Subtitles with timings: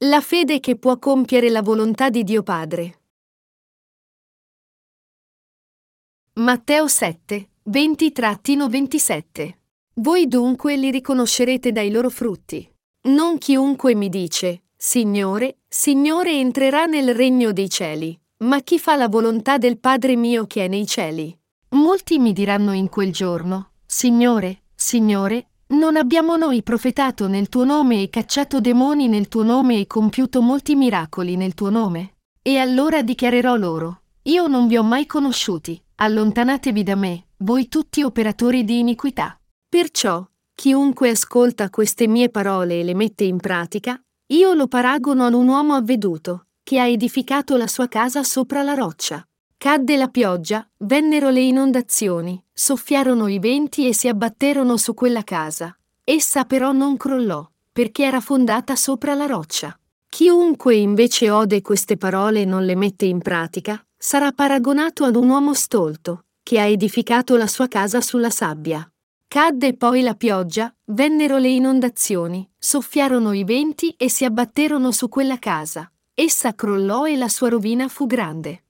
[0.00, 3.00] La fede che può compiere la volontà di Dio Padre.
[6.34, 9.54] Matteo 7, 20-27.
[9.94, 12.70] Voi dunque li riconoscerete dai loro frutti.
[13.04, 19.08] Non chiunque mi dice, Signore, Signore entrerà nel regno dei cieli, ma chi fa la
[19.08, 21.34] volontà del Padre mio che è nei cieli.
[21.70, 28.02] Molti mi diranno in quel giorno, Signore, Signore, non abbiamo noi profetato nel tuo nome
[28.02, 32.14] e cacciato demoni nel tuo nome e compiuto molti miracoli nel tuo nome?
[32.40, 38.02] E allora dichiarerò loro, io non vi ho mai conosciuti, allontanatevi da me, voi tutti
[38.04, 39.36] operatori di iniquità.
[39.68, 45.34] Perciò, chiunque ascolta queste mie parole e le mette in pratica, io lo paragono ad
[45.34, 49.26] un uomo avveduto, che ha edificato la sua casa sopra la roccia.
[49.58, 55.76] Cadde la pioggia, vennero le inondazioni, soffiarono i venti e si abbatterono su quella casa.
[56.04, 59.76] Essa però non crollò, perché era fondata sopra la roccia.
[60.08, 65.30] Chiunque invece ode queste parole e non le mette in pratica, sarà paragonato ad un
[65.30, 68.88] uomo stolto, che ha edificato la sua casa sulla sabbia.
[69.26, 75.38] Cadde poi la pioggia, vennero le inondazioni, soffiarono i venti e si abbatterono su quella
[75.38, 75.90] casa.
[76.14, 78.64] Essa crollò e la sua rovina fu grande.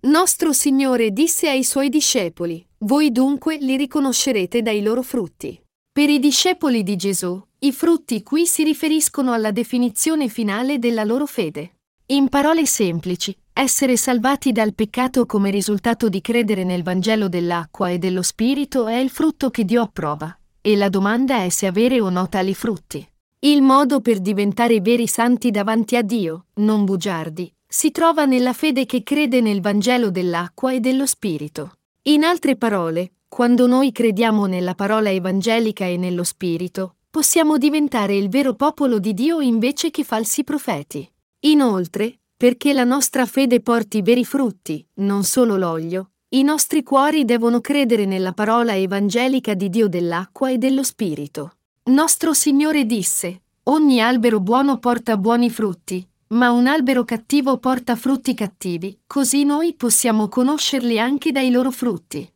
[0.00, 5.60] Nostro Signore disse ai suoi discepoli, voi dunque li riconoscerete dai loro frutti.
[5.90, 11.26] Per i discepoli di Gesù, i frutti qui si riferiscono alla definizione finale della loro
[11.26, 11.78] fede.
[12.06, 17.98] In parole semplici, essere salvati dal peccato come risultato di credere nel Vangelo dell'acqua e
[17.98, 22.08] dello Spirito è il frutto che Dio approva, e la domanda è se avere o
[22.08, 23.04] no tali frutti.
[23.40, 28.86] Il modo per diventare veri santi davanti a Dio, non bugiardi, si trova nella fede
[28.86, 31.72] che crede nel Vangelo dell'acqua e dello Spirito.
[32.04, 38.30] In altre parole, quando noi crediamo nella parola evangelica e nello Spirito, possiamo diventare il
[38.30, 41.06] vero popolo di Dio invece che falsi profeti.
[41.40, 47.60] Inoltre, perché la nostra fede porti veri frutti, non solo l'olio, i nostri cuori devono
[47.60, 51.56] credere nella parola evangelica di Dio dell'acqua e dello Spirito.
[51.84, 58.34] Nostro Signore disse, Ogni albero buono porta buoni frutti, ma un albero cattivo porta frutti
[58.34, 62.30] cattivi, così noi possiamo conoscerli anche dai loro frutti.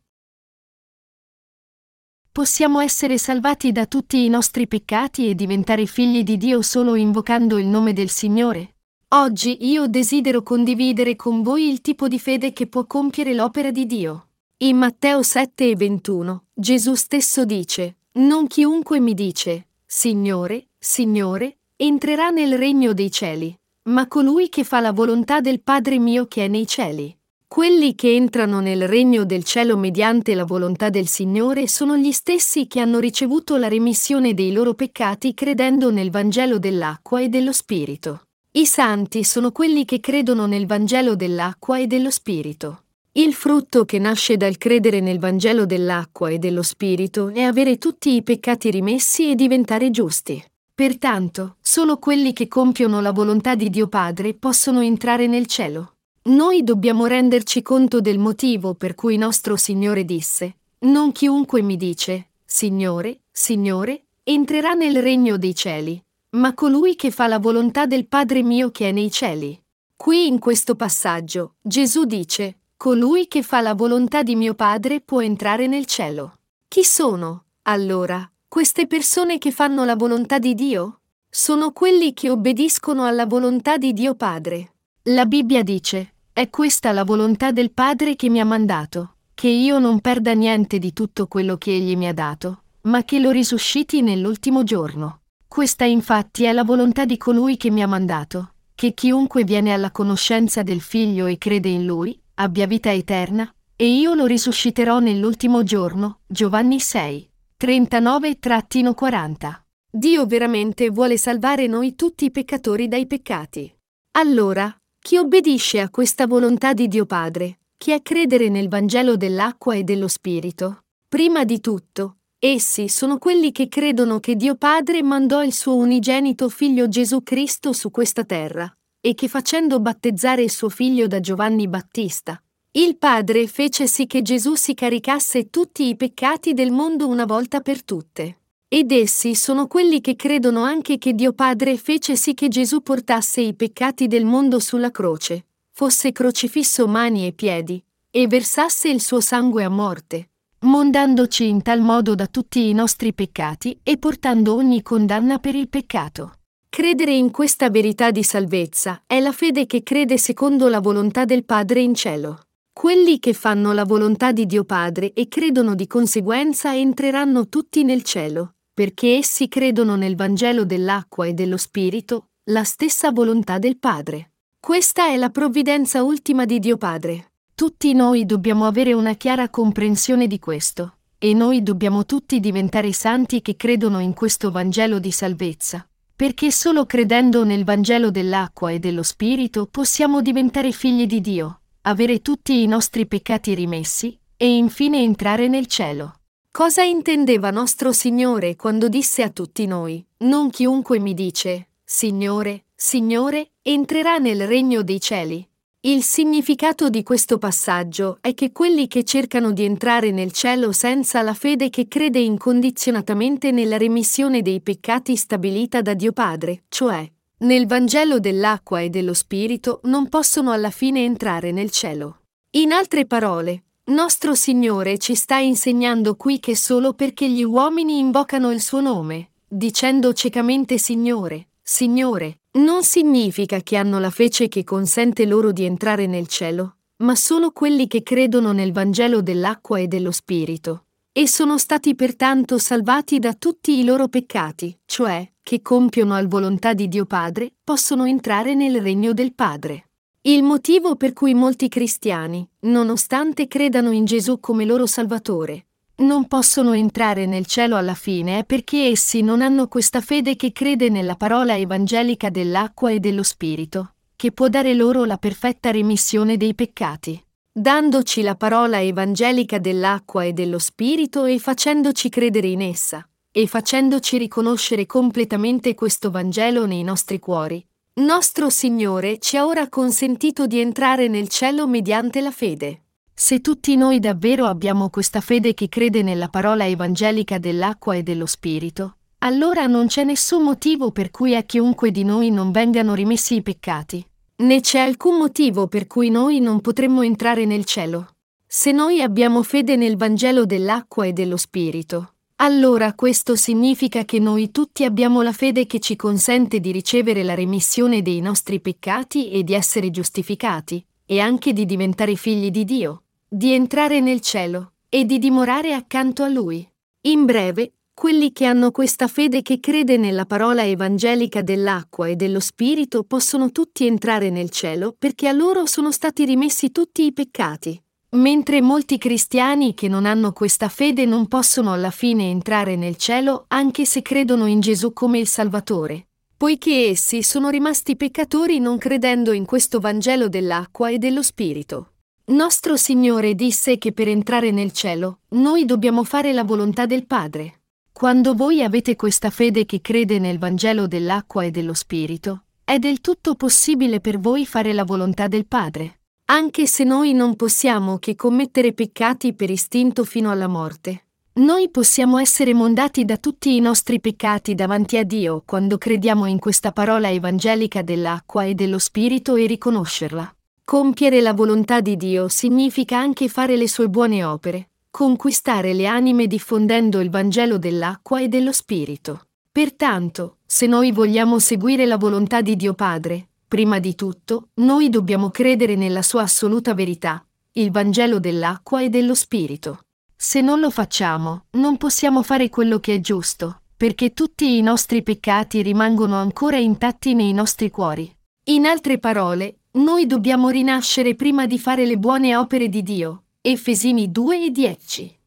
[2.31, 7.59] Possiamo essere salvati da tutti i nostri peccati e diventare figli di Dio solo invocando
[7.59, 8.73] il nome del Signore?
[9.09, 13.85] Oggi io desidero condividere con voi il tipo di fede che può compiere l'opera di
[13.85, 14.29] Dio.
[14.57, 22.31] In Matteo 7 e 21, Gesù stesso dice, Non chiunque mi dice, Signore, Signore, entrerà
[22.31, 26.47] nel regno dei cieli, ma colui che fa la volontà del Padre mio che è
[26.47, 27.15] nei cieli.
[27.47, 32.65] Quelli che entrano nel regno del cielo mediante la volontà del Signore sono gli stessi
[32.65, 38.23] che hanno ricevuto la remissione dei loro peccati credendo nel Vangelo dell'acqua e dello Spirito.
[38.53, 42.83] I santi sono quelli che credono nel Vangelo dell'acqua e dello Spirito.
[43.11, 48.15] Il frutto che nasce dal credere nel Vangelo dell'acqua e dello Spirito è avere tutti
[48.15, 50.43] i peccati rimessi e diventare giusti.
[50.75, 55.97] Pertanto, solo quelli che compiono la volontà di Dio Padre possono entrare nel cielo.
[56.23, 62.29] Noi dobbiamo renderci conto del motivo per cui nostro Signore disse, Non chiunque mi dice,
[62.43, 68.41] Signore, Signore, entrerà nel regno dei cieli, ma colui che fa la volontà del Padre
[68.41, 69.61] mio che è nei cieli.
[69.95, 75.21] Qui in questo passaggio, Gesù dice, Colui che fa la volontà di mio Padre può
[75.21, 76.39] entrare nel cielo.
[76.67, 80.99] Chi sono, allora, queste persone che fanno la volontà di Dio?
[81.27, 84.73] Sono quelli che obbediscono alla volontà di Dio Padre.
[85.05, 89.79] La Bibbia dice, è questa la volontà del Padre che mi ha mandato, che io
[89.79, 94.03] non perda niente di tutto quello che Egli mi ha dato, ma che lo risusciti
[94.03, 95.21] nell'ultimo giorno.
[95.47, 99.89] Questa infatti è la volontà di colui che mi ha mandato, che chiunque viene alla
[99.89, 105.63] conoscenza del Figlio e crede in Lui, abbia vita eterna, e io lo risusciterò nell'ultimo
[105.63, 106.19] giorno.
[106.27, 107.31] Giovanni 6.
[107.63, 109.61] 39-40.
[109.89, 113.73] Dio veramente vuole salvare noi tutti i peccatori dai peccati.
[114.17, 119.75] Allora, chi obbedisce a questa volontà di Dio Padre, chi è credere nel Vangelo dell'acqua
[119.75, 125.41] e dello Spirito, prima di tutto, essi sono quelli che credono che Dio Padre mandò
[125.41, 130.67] il suo unigenito figlio Gesù Cristo su questa terra, e che facendo battezzare il suo
[130.67, 132.42] figlio da Giovanni Battista,
[132.75, 137.59] il Padre fece sì che Gesù si caricasse tutti i peccati del mondo una volta
[137.59, 138.39] per tutte.
[138.67, 143.41] Ed essi sono quelli che credono anche che Dio Padre fece sì che Gesù portasse
[143.41, 147.79] i peccati del mondo sulla croce, fosse crocifisso mani e piedi,
[148.09, 150.29] e versasse il suo sangue a morte,
[150.61, 155.69] mondandoci in tal modo da tutti i nostri peccati e portando ogni condanna per il
[155.69, 156.39] peccato.
[156.69, 161.45] Credere in questa verità di salvezza è la fede che crede secondo la volontà del
[161.45, 162.39] Padre in cielo.
[162.73, 168.01] Quelli che fanno la volontà di Dio Padre e credono di conseguenza entreranno tutti nel
[168.01, 174.31] cielo, perché essi credono nel Vangelo dell'acqua e dello Spirito, la stessa volontà del Padre.
[174.59, 177.33] Questa è la provvidenza ultima di Dio Padre.
[177.53, 183.41] Tutti noi dobbiamo avere una chiara comprensione di questo, e noi dobbiamo tutti diventare santi
[183.41, 189.03] che credono in questo Vangelo di salvezza perché solo credendo nel Vangelo dell'acqua e dello
[189.03, 195.47] Spirito possiamo diventare figli di Dio, avere tutti i nostri peccati rimessi e infine entrare
[195.47, 196.19] nel cielo.
[196.49, 203.51] Cosa intendeva nostro Signore quando disse a tutti noi, non chiunque mi dice, Signore, Signore,
[203.61, 205.45] entrerà nel regno dei cieli?
[205.85, 211.21] Il significato di questo passaggio è che quelli che cercano di entrare nel cielo senza
[211.21, 217.05] la fede che crede incondizionatamente nella remissione dei peccati stabilita da Dio Padre, cioè
[217.43, 222.21] nel Vangelo dell'acqua e dello Spirito, non possono alla fine entrare nel cielo.
[222.51, 228.51] In altre parole, nostro Signore ci sta insegnando qui che solo perché gli uomini invocano
[228.51, 235.25] il suo nome, dicendo ciecamente Signore, Signore, non significa che hanno la fece che consente
[235.25, 240.11] loro di entrare nel cielo, ma solo quelli che credono nel Vangelo dell'acqua e dello
[240.11, 240.85] Spirito,
[241.15, 246.73] e sono stati pertanto salvati da tutti i loro peccati, cioè, che compiono al volontà
[246.73, 249.89] di Dio Padre, possono entrare nel regno del Padre.
[250.21, 255.67] Il motivo per cui molti cristiani, nonostante credano in Gesù come loro Salvatore,
[255.97, 260.51] non possono entrare nel cielo alla fine è perché essi non hanno questa fede che
[260.51, 266.37] crede nella parola evangelica dell'acqua e dello Spirito, che può dare loro la perfetta remissione
[266.37, 267.23] dei peccati.
[267.55, 274.17] Dandoci la parola evangelica dell'acqua e dello Spirito e facendoci credere in essa, e facendoci
[274.17, 277.63] riconoscere completamente questo Vangelo nei nostri cuori,
[278.01, 282.85] nostro Signore ci ha ora consentito di entrare nel cielo mediante la fede.
[283.13, 288.25] Se tutti noi davvero abbiamo questa fede che crede nella parola evangelica dell'acqua e dello
[288.25, 293.35] Spirito, allora non c'è nessun motivo per cui a chiunque di noi non vengano rimessi
[293.35, 294.03] i peccati,
[294.37, 298.15] né c'è alcun motivo per cui noi non potremmo entrare nel cielo.
[298.45, 304.51] Se noi abbiamo fede nel Vangelo dell'acqua e dello Spirito, allora questo significa che noi
[304.51, 309.43] tutti abbiamo la fede che ci consente di ricevere la remissione dei nostri peccati e
[309.43, 313.03] di essere giustificati, e anche di diventare figli di Dio
[313.33, 316.69] di entrare nel cielo e di dimorare accanto a Lui.
[317.05, 322.39] In breve, quelli che hanno questa fede che crede nella parola evangelica dell'acqua e dello
[322.39, 327.81] Spirito possono tutti entrare nel cielo perché a loro sono stati rimessi tutti i peccati,
[328.11, 333.45] mentre molti cristiani che non hanno questa fede non possono alla fine entrare nel cielo
[333.49, 339.31] anche se credono in Gesù come il Salvatore, poiché essi sono rimasti peccatori non credendo
[339.31, 341.89] in questo Vangelo dell'acqua e dello Spirito.
[342.25, 347.62] Nostro Signore disse che per entrare nel cielo, noi dobbiamo fare la volontà del Padre.
[347.93, 353.01] Quando voi avete questa fede che crede nel Vangelo dell'acqua e dello Spirito, è del
[353.01, 355.99] tutto possibile per voi fare la volontà del Padre.
[356.25, 361.05] Anche se noi non possiamo che commettere peccati per istinto fino alla morte.
[361.33, 366.39] Noi possiamo essere mondati da tutti i nostri peccati davanti a Dio quando crediamo in
[366.39, 370.35] questa parola evangelica dell'acqua e dello Spirito e riconoscerla.
[370.63, 376.27] Compiere la volontà di Dio significa anche fare le sue buone opere, conquistare le anime
[376.27, 379.21] diffondendo il Vangelo dell'acqua e dello Spirito.
[379.51, 385.31] Pertanto, se noi vogliamo seguire la volontà di Dio Padre, prima di tutto, noi dobbiamo
[385.31, 389.79] credere nella sua assoluta verità, il Vangelo dell'acqua e dello Spirito.
[390.15, 395.01] Se non lo facciamo, non possiamo fare quello che è giusto, perché tutti i nostri
[395.01, 398.15] peccati rimangono ancora intatti nei nostri cuori.
[398.43, 403.23] In altre parole, noi dobbiamo rinascere prima di fare le buone opere di Dio.
[403.45, 405.19] Efesini 2 e 10.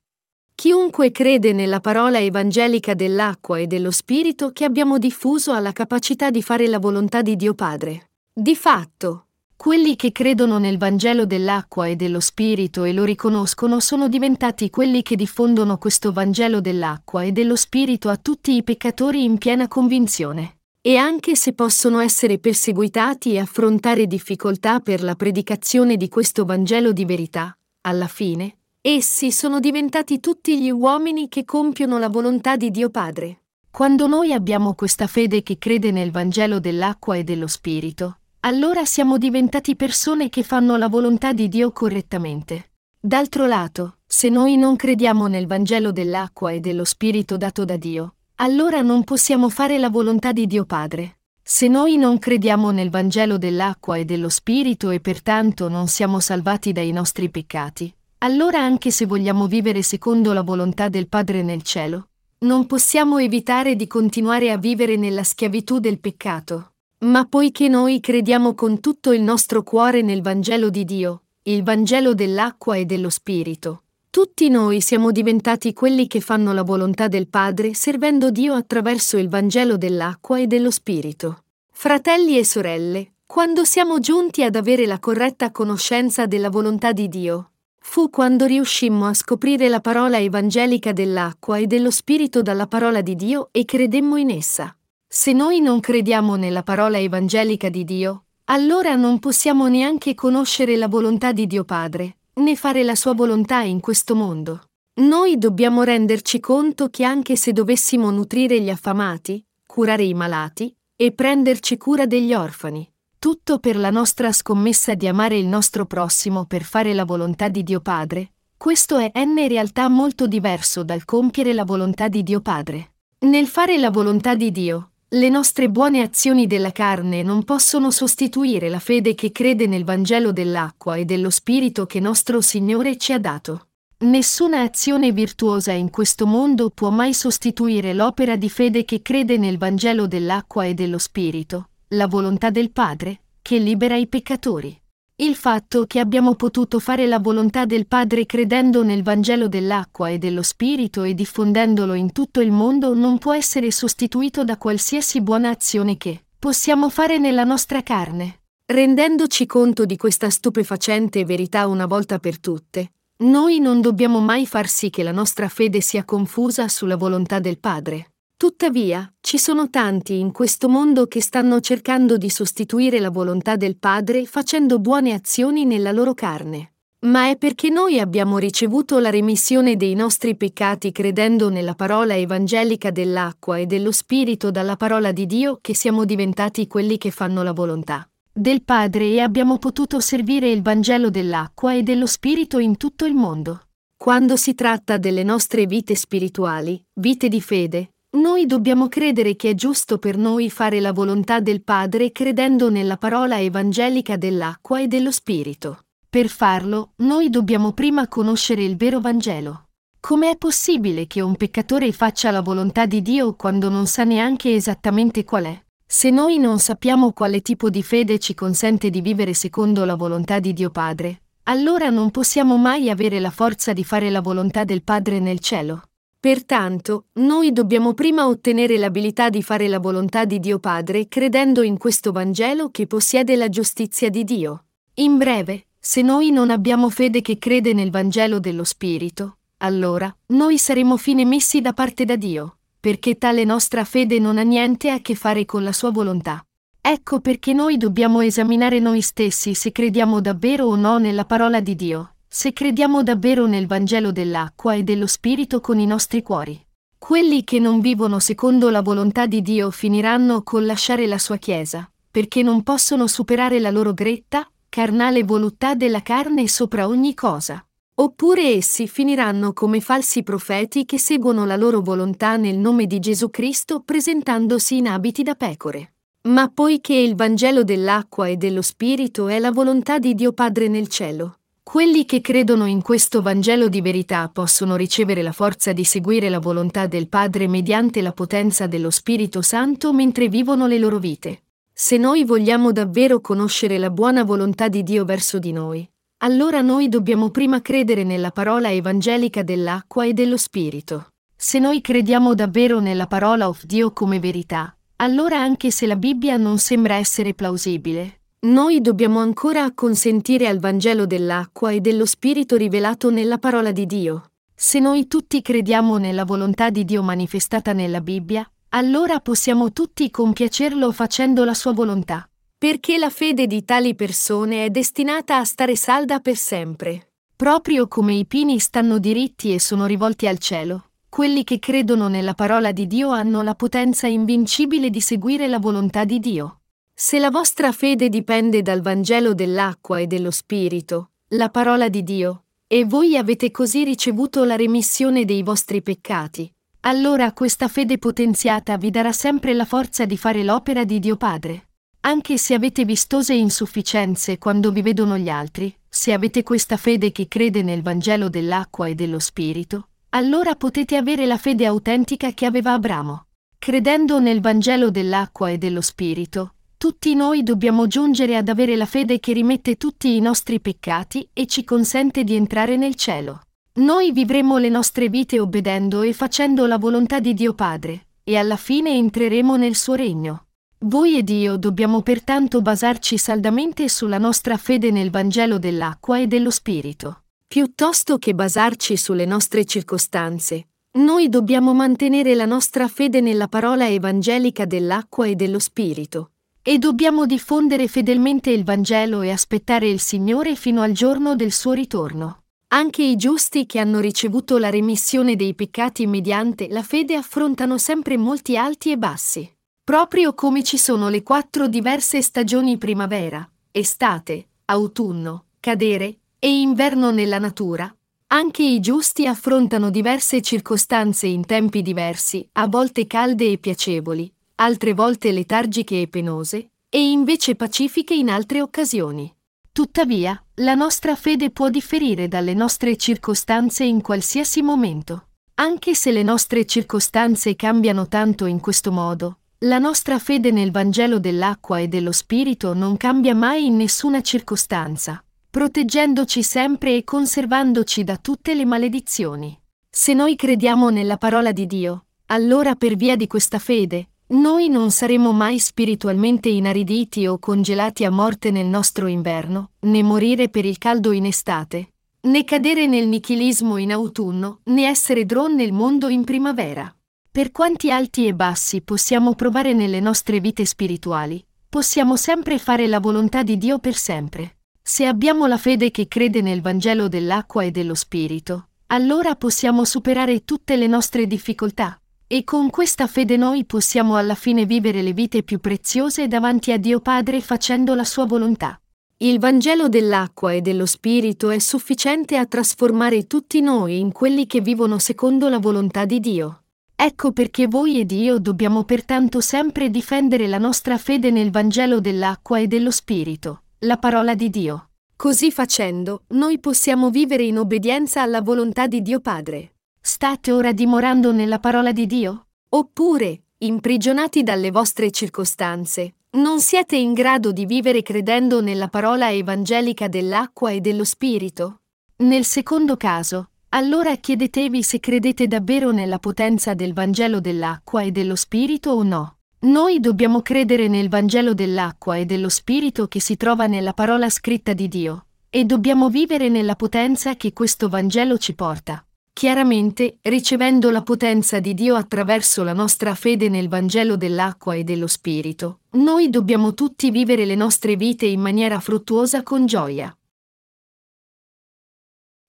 [0.54, 6.30] Chiunque crede nella parola evangelica dell'acqua e dello Spirito che abbiamo diffuso ha la capacità
[6.30, 8.12] di fare la volontà di Dio Padre.
[8.32, 14.08] Di fatto, quelli che credono nel Vangelo dell'acqua e dello Spirito e lo riconoscono sono
[14.08, 19.36] diventati quelli che diffondono questo Vangelo dell'acqua e dello Spirito a tutti i peccatori in
[19.36, 26.08] piena convinzione e anche se possono essere perseguitati e affrontare difficoltà per la predicazione di
[26.08, 27.54] questo Vangelo di verità,
[27.86, 33.42] alla fine, essi sono diventati tutti gli uomini che compiono la volontà di Dio Padre.
[33.70, 39.18] Quando noi abbiamo questa fede che crede nel Vangelo dell'acqua e dello Spirito, allora siamo
[39.18, 42.72] diventati persone che fanno la volontà di Dio correttamente.
[42.98, 48.14] D'altro lato, se noi non crediamo nel Vangelo dell'acqua e dello Spirito dato da Dio,
[48.36, 51.15] allora non possiamo fare la volontà di Dio Padre.
[51.48, 56.72] Se noi non crediamo nel Vangelo dell'acqua e dello Spirito e pertanto non siamo salvati
[56.72, 62.08] dai nostri peccati, allora anche se vogliamo vivere secondo la volontà del Padre nel cielo,
[62.38, 66.72] non possiamo evitare di continuare a vivere nella schiavitù del peccato.
[67.04, 72.12] Ma poiché noi crediamo con tutto il nostro cuore nel Vangelo di Dio, il Vangelo
[72.12, 73.84] dell'acqua e dello Spirito,
[74.16, 79.28] tutti noi siamo diventati quelli che fanno la volontà del Padre servendo Dio attraverso il
[79.28, 81.42] Vangelo dell'acqua e dello Spirito.
[81.70, 87.50] Fratelli e sorelle, quando siamo giunti ad avere la corretta conoscenza della volontà di Dio,
[87.78, 93.16] fu quando riuscimmo a scoprire la parola evangelica dell'acqua e dello Spirito dalla parola di
[93.16, 94.74] Dio e credemmo in essa.
[95.06, 100.88] Se noi non crediamo nella parola evangelica di Dio, allora non possiamo neanche conoscere la
[100.88, 104.68] volontà di Dio Padre, né fare la sua volontà in questo mondo.
[105.00, 111.12] Noi dobbiamo renderci conto che anche se dovessimo nutrire gli affamati, curare i malati e
[111.12, 116.62] prenderci cura degli orfani, tutto per la nostra scommessa di amare il nostro prossimo per
[116.62, 121.64] fare la volontà di Dio Padre, questo è in realtà molto diverso dal compiere la
[121.64, 122.92] volontà di Dio Padre.
[123.20, 128.68] Nel fare la volontà di Dio, le nostre buone azioni della carne non possono sostituire
[128.68, 133.20] la fede che crede nel Vangelo dell'acqua e dello Spirito che nostro Signore ci ha
[133.20, 133.68] dato.
[133.98, 139.58] Nessuna azione virtuosa in questo mondo può mai sostituire l'opera di fede che crede nel
[139.58, 144.76] Vangelo dell'acqua e dello Spirito, la volontà del Padre, che libera i peccatori.
[145.18, 150.18] Il fatto che abbiamo potuto fare la volontà del Padre credendo nel Vangelo dell'acqua e
[150.18, 155.48] dello Spirito e diffondendolo in tutto il mondo non può essere sostituito da qualsiasi buona
[155.48, 158.42] azione che possiamo fare nella nostra carne.
[158.66, 164.68] Rendendoci conto di questa stupefacente verità una volta per tutte, noi non dobbiamo mai far
[164.68, 168.15] sì che la nostra fede sia confusa sulla volontà del Padre.
[168.38, 173.78] Tuttavia, ci sono tanti in questo mondo che stanno cercando di sostituire la volontà del
[173.78, 176.74] Padre facendo buone azioni nella loro carne.
[177.06, 182.90] Ma è perché noi abbiamo ricevuto la remissione dei nostri peccati credendo nella parola evangelica
[182.90, 187.52] dell'acqua e dello Spirito dalla parola di Dio che siamo diventati quelli che fanno la
[187.52, 188.06] volontà
[188.38, 193.14] del Padre e abbiamo potuto servire il Vangelo dell'acqua e dello Spirito in tutto il
[193.14, 193.68] mondo.
[193.96, 199.54] Quando si tratta delle nostre vite spirituali, vite di fede, noi dobbiamo credere che è
[199.54, 205.12] giusto per noi fare la volontà del Padre credendo nella parola evangelica dell'acqua e dello
[205.12, 205.80] Spirito.
[206.08, 209.68] Per farlo, noi dobbiamo prima conoscere il vero Vangelo.
[210.00, 214.54] Come è possibile che un peccatore faccia la volontà di Dio quando non sa neanche
[214.54, 215.64] esattamente qual è?
[215.84, 220.38] Se noi non sappiamo quale tipo di fede ci consente di vivere secondo la volontà
[220.38, 224.82] di Dio Padre, allora non possiamo mai avere la forza di fare la volontà del
[224.82, 225.82] Padre nel cielo.
[226.26, 231.78] Pertanto, noi dobbiamo prima ottenere l'abilità di fare la volontà di Dio Padre credendo in
[231.78, 234.64] questo Vangelo che possiede la giustizia di Dio.
[234.94, 240.58] In breve, se noi non abbiamo fede che crede nel Vangelo dello Spirito, allora noi
[240.58, 244.98] saremo fine messi da parte da Dio, perché tale nostra fede non ha niente a
[244.98, 246.44] che fare con la sua volontà.
[246.80, 251.76] Ecco perché noi dobbiamo esaminare noi stessi se crediamo davvero o no nella parola di
[251.76, 256.62] Dio se crediamo davvero nel Vangelo dell'acqua e dello Spirito con i nostri cuori.
[256.98, 261.90] Quelli che non vivono secondo la volontà di Dio finiranno col lasciare la sua Chiesa,
[262.10, 267.66] perché non possono superare la loro gretta, carnale voluttà della carne sopra ogni cosa.
[267.94, 273.30] Oppure essi finiranno come falsi profeti che seguono la loro volontà nel nome di Gesù
[273.30, 275.94] Cristo presentandosi in abiti da pecore.
[276.24, 280.88] Ma poiché il Vangelo dell'acqua e dello Spirito è la volontà di Dio Padre nel
[280.88, 281.35] cielo,
[281.68, 286.38] quelli che credono in questo Vangelo di verità possono ricevere la forza di seguire la
[286.38, 291.42] volontà del Padre mediante la potenza dello Spirito Santo mentre vivono le loro vite.
[291.72, 295.86] Se noi vogliamo davvero conoscere la buona volontà di Dio verso di noi,
[296.18, 301.08] allora noi dobbiamo prima credere nella parola evangelica dell'acqua e dello Spirito.
[301.34, 306.36] Se noi crediamo davvero nella parola of Dio come verità, allora anche se la Bibbia
[306.36, 313.10] non sembra essere plausibile, noi dobbiamo ancora acconsentire al Vangelo dell'acqua e dello Spirito rivelato
[313.10, 314.30] nella parola di Dio.
[314.54, 320.92] Se noi tutti crediamo nella volontà di Dio manifestata nella Bibbia, allora possiamo tutti compiacerlo
[320.92, 322.28] facendo la sua volontà.
[322.56, 327.08] Perché la fede di tali persone è destinata a stare salda per sempre.
[327.34, 332.34] Proprio come i pini stanno diritti e sono rivolti al cielo, quelli che credono nella
[332.34, 336.60] parola di Dio hanno la potenza invincibile di seguire la volontà di Dio.
[336.98, 342.44] Se la vostra fede dipende dal Vangelo dell'acqua e dello Spirito, la parola di Dio,
[342.66, 346.50] e voi avete così ricevuto la remissione dei vostri peccati,
[346.80, 351.68] allora questa fede potenziata vi darà sempre la forza di fare l'opera di Dio Padre.
[352.00, 357.28] Anche se avete vistose insufficienze quando vi vedono gli altri, se avete questa fede che
[357.28, 362.72] crede nel Vangelo dell'acqua e dello Spirito, allora potete avere la fede autentica che aveva
[362.72, 363.26] Abramo.
[363.58, 369.18] Credendo nel Vangelo dell'acqua e dello Spirito, tutti noi dobbiamo giungere ad avere la fede
[369.18, 373.40] che rimette tutti i nostri peccati e ci consente di entrare nel cielo.
[373.74, 378.56] Noi vivremo le nostre vite obbedendo e facendo la volontà di Dio Padre, e alla
[378.56, 380.46] fine entreremo nel suo regno.
[380.80, 386.50] Voi ed io dobbiamo pertanto basarci saldamente sulla nostra fede nel Vangelo dell'acqua e dello
[386.50, 387.22] Spirito.
[387.46, 390.68] Piuttosto che basarci sulle nostre circostanze,
[390.98, 396.32] noi dobbiamo mantenere la nostra fede nella parola evangelica dell'acqua e dello Spirito,
[396.68, 401.70] e dobbiamo diffondere fedelmente il Vangelo e aspettare il Signore fino al giorno del suo
[401.70, 402.42] ritorno.
[402.72, 408.16] Anche i giusti che hanno ricevuto la remissione dei peccati mediante la fede affrontano sempre
[408.16, 409.48] molti alti e bassi.
[409.84, 417.38] Proprio come ci sono le quattro diverse stagioni primavera, estate, autunno, cadere e inverno nella
[417.38, 417.96] natura,
[418.28, 424.94] anche i giusti affrontano diverse circostanze in tempi diversi, a volte calde e piacevoli, altre
[424.94, 429.32] volte letargiche e penose, e invece pacifiche in altre occasioni.
[429.70, 435.28] Tuttavia, la nostra fede può differire dalle nostre circostanze in qualsiasi momento.
[435.56, 441.18] Anche se le nostre circostanze cambiano tanto in questo modo, la nostra fede nel Vangelo
[441.18, 448.16] dell'acqua e dello Spirito non cambia mai in nessuna circostanza, proteggendoci sempre e conservandoci da
[448.16, 449.58] tutte le maledizioni.
[449.90, 454.90] Se noi crediamo nella parola di Dio, allora per via di questa fede, noi non
[454.90, 460.78] saremo mai spiritualmente inariditi o congelati a morte nel nostro inverno, né morire per il
[460.78, 461.92] caldo in estate,
[462.22, 466.92] né cadere nel nichilismo in autunno, né essere dron nel mondo in primavera.
[467.30, 472.98] Per quanti alti e bassi possiamo provare nelle nostre vite spirituali, possiamo sempre fare la
[472.98, 474.56] volontà di Dio per sempre.
[474.82, 480.44] Se abbiamo la fede che crede nel Vangelo dell'acqua e dello Spirito, allora possiamo superare
[480.44, 482.00] tutte le nostre difficoltà.
[482.28, 486.76] E con questa fede noi possiamo alla fine vivere le vite più preziose davanti a
[486.76, 488.80] Dio Padre facendo la sua volontà.
[489.18, 494.60] Il Vangelo dell'acqua e dello Spirito è sufficiente a trasformare tutti noi in quelli che
[494.60, 496.62] vivono secondo la volontà di Dio.
[496.96, 502.58] Ecco perché voi ed io dobbiamo pertanto sempre difendere la nostra fede nel Vangelo dell'acqua
[502.58, 504.88] e dello Spirito, la parola di Dio.
[505.14, 509.75] Così facendo, noi possiamo vivere in obbedienza alla volontà di Dio Padre.
[510.08, 512.46] State ora dimorando nella parola di Dio?
[512.68, 520.06] Oppure, imprigionati dalle vostre circostanze, non siete in grado di vivere credendo nella parola evangelica
[520.06, 521.80] dell'acqua e dello Spirito?
[522.18, 528.36] Nel secondo caso, allora chiedetevi se credete davvero nella potenza del Vangelo dell'acqua e dello
[528.36, 529.38] Spirito o no.
[529.62, 534.72] Noi dobbiamo credere nel Vangelo dell'acqua e dello Spirito che si trova nella parola scritta
[534.72, 539.00] di Dio, e dobbiamo vivere nella potenza che questo Vangelo ci porta.
[539.36, 545.06] Chiaramente, ricevendo la potenza di Dio attraverso la nostra fede nel Vangelo dell'acqua e dello
[545.06, 550.10] Spirito, noi dobbiamo tutti vivere le nostre vite in maniera fruttuosa con gioia.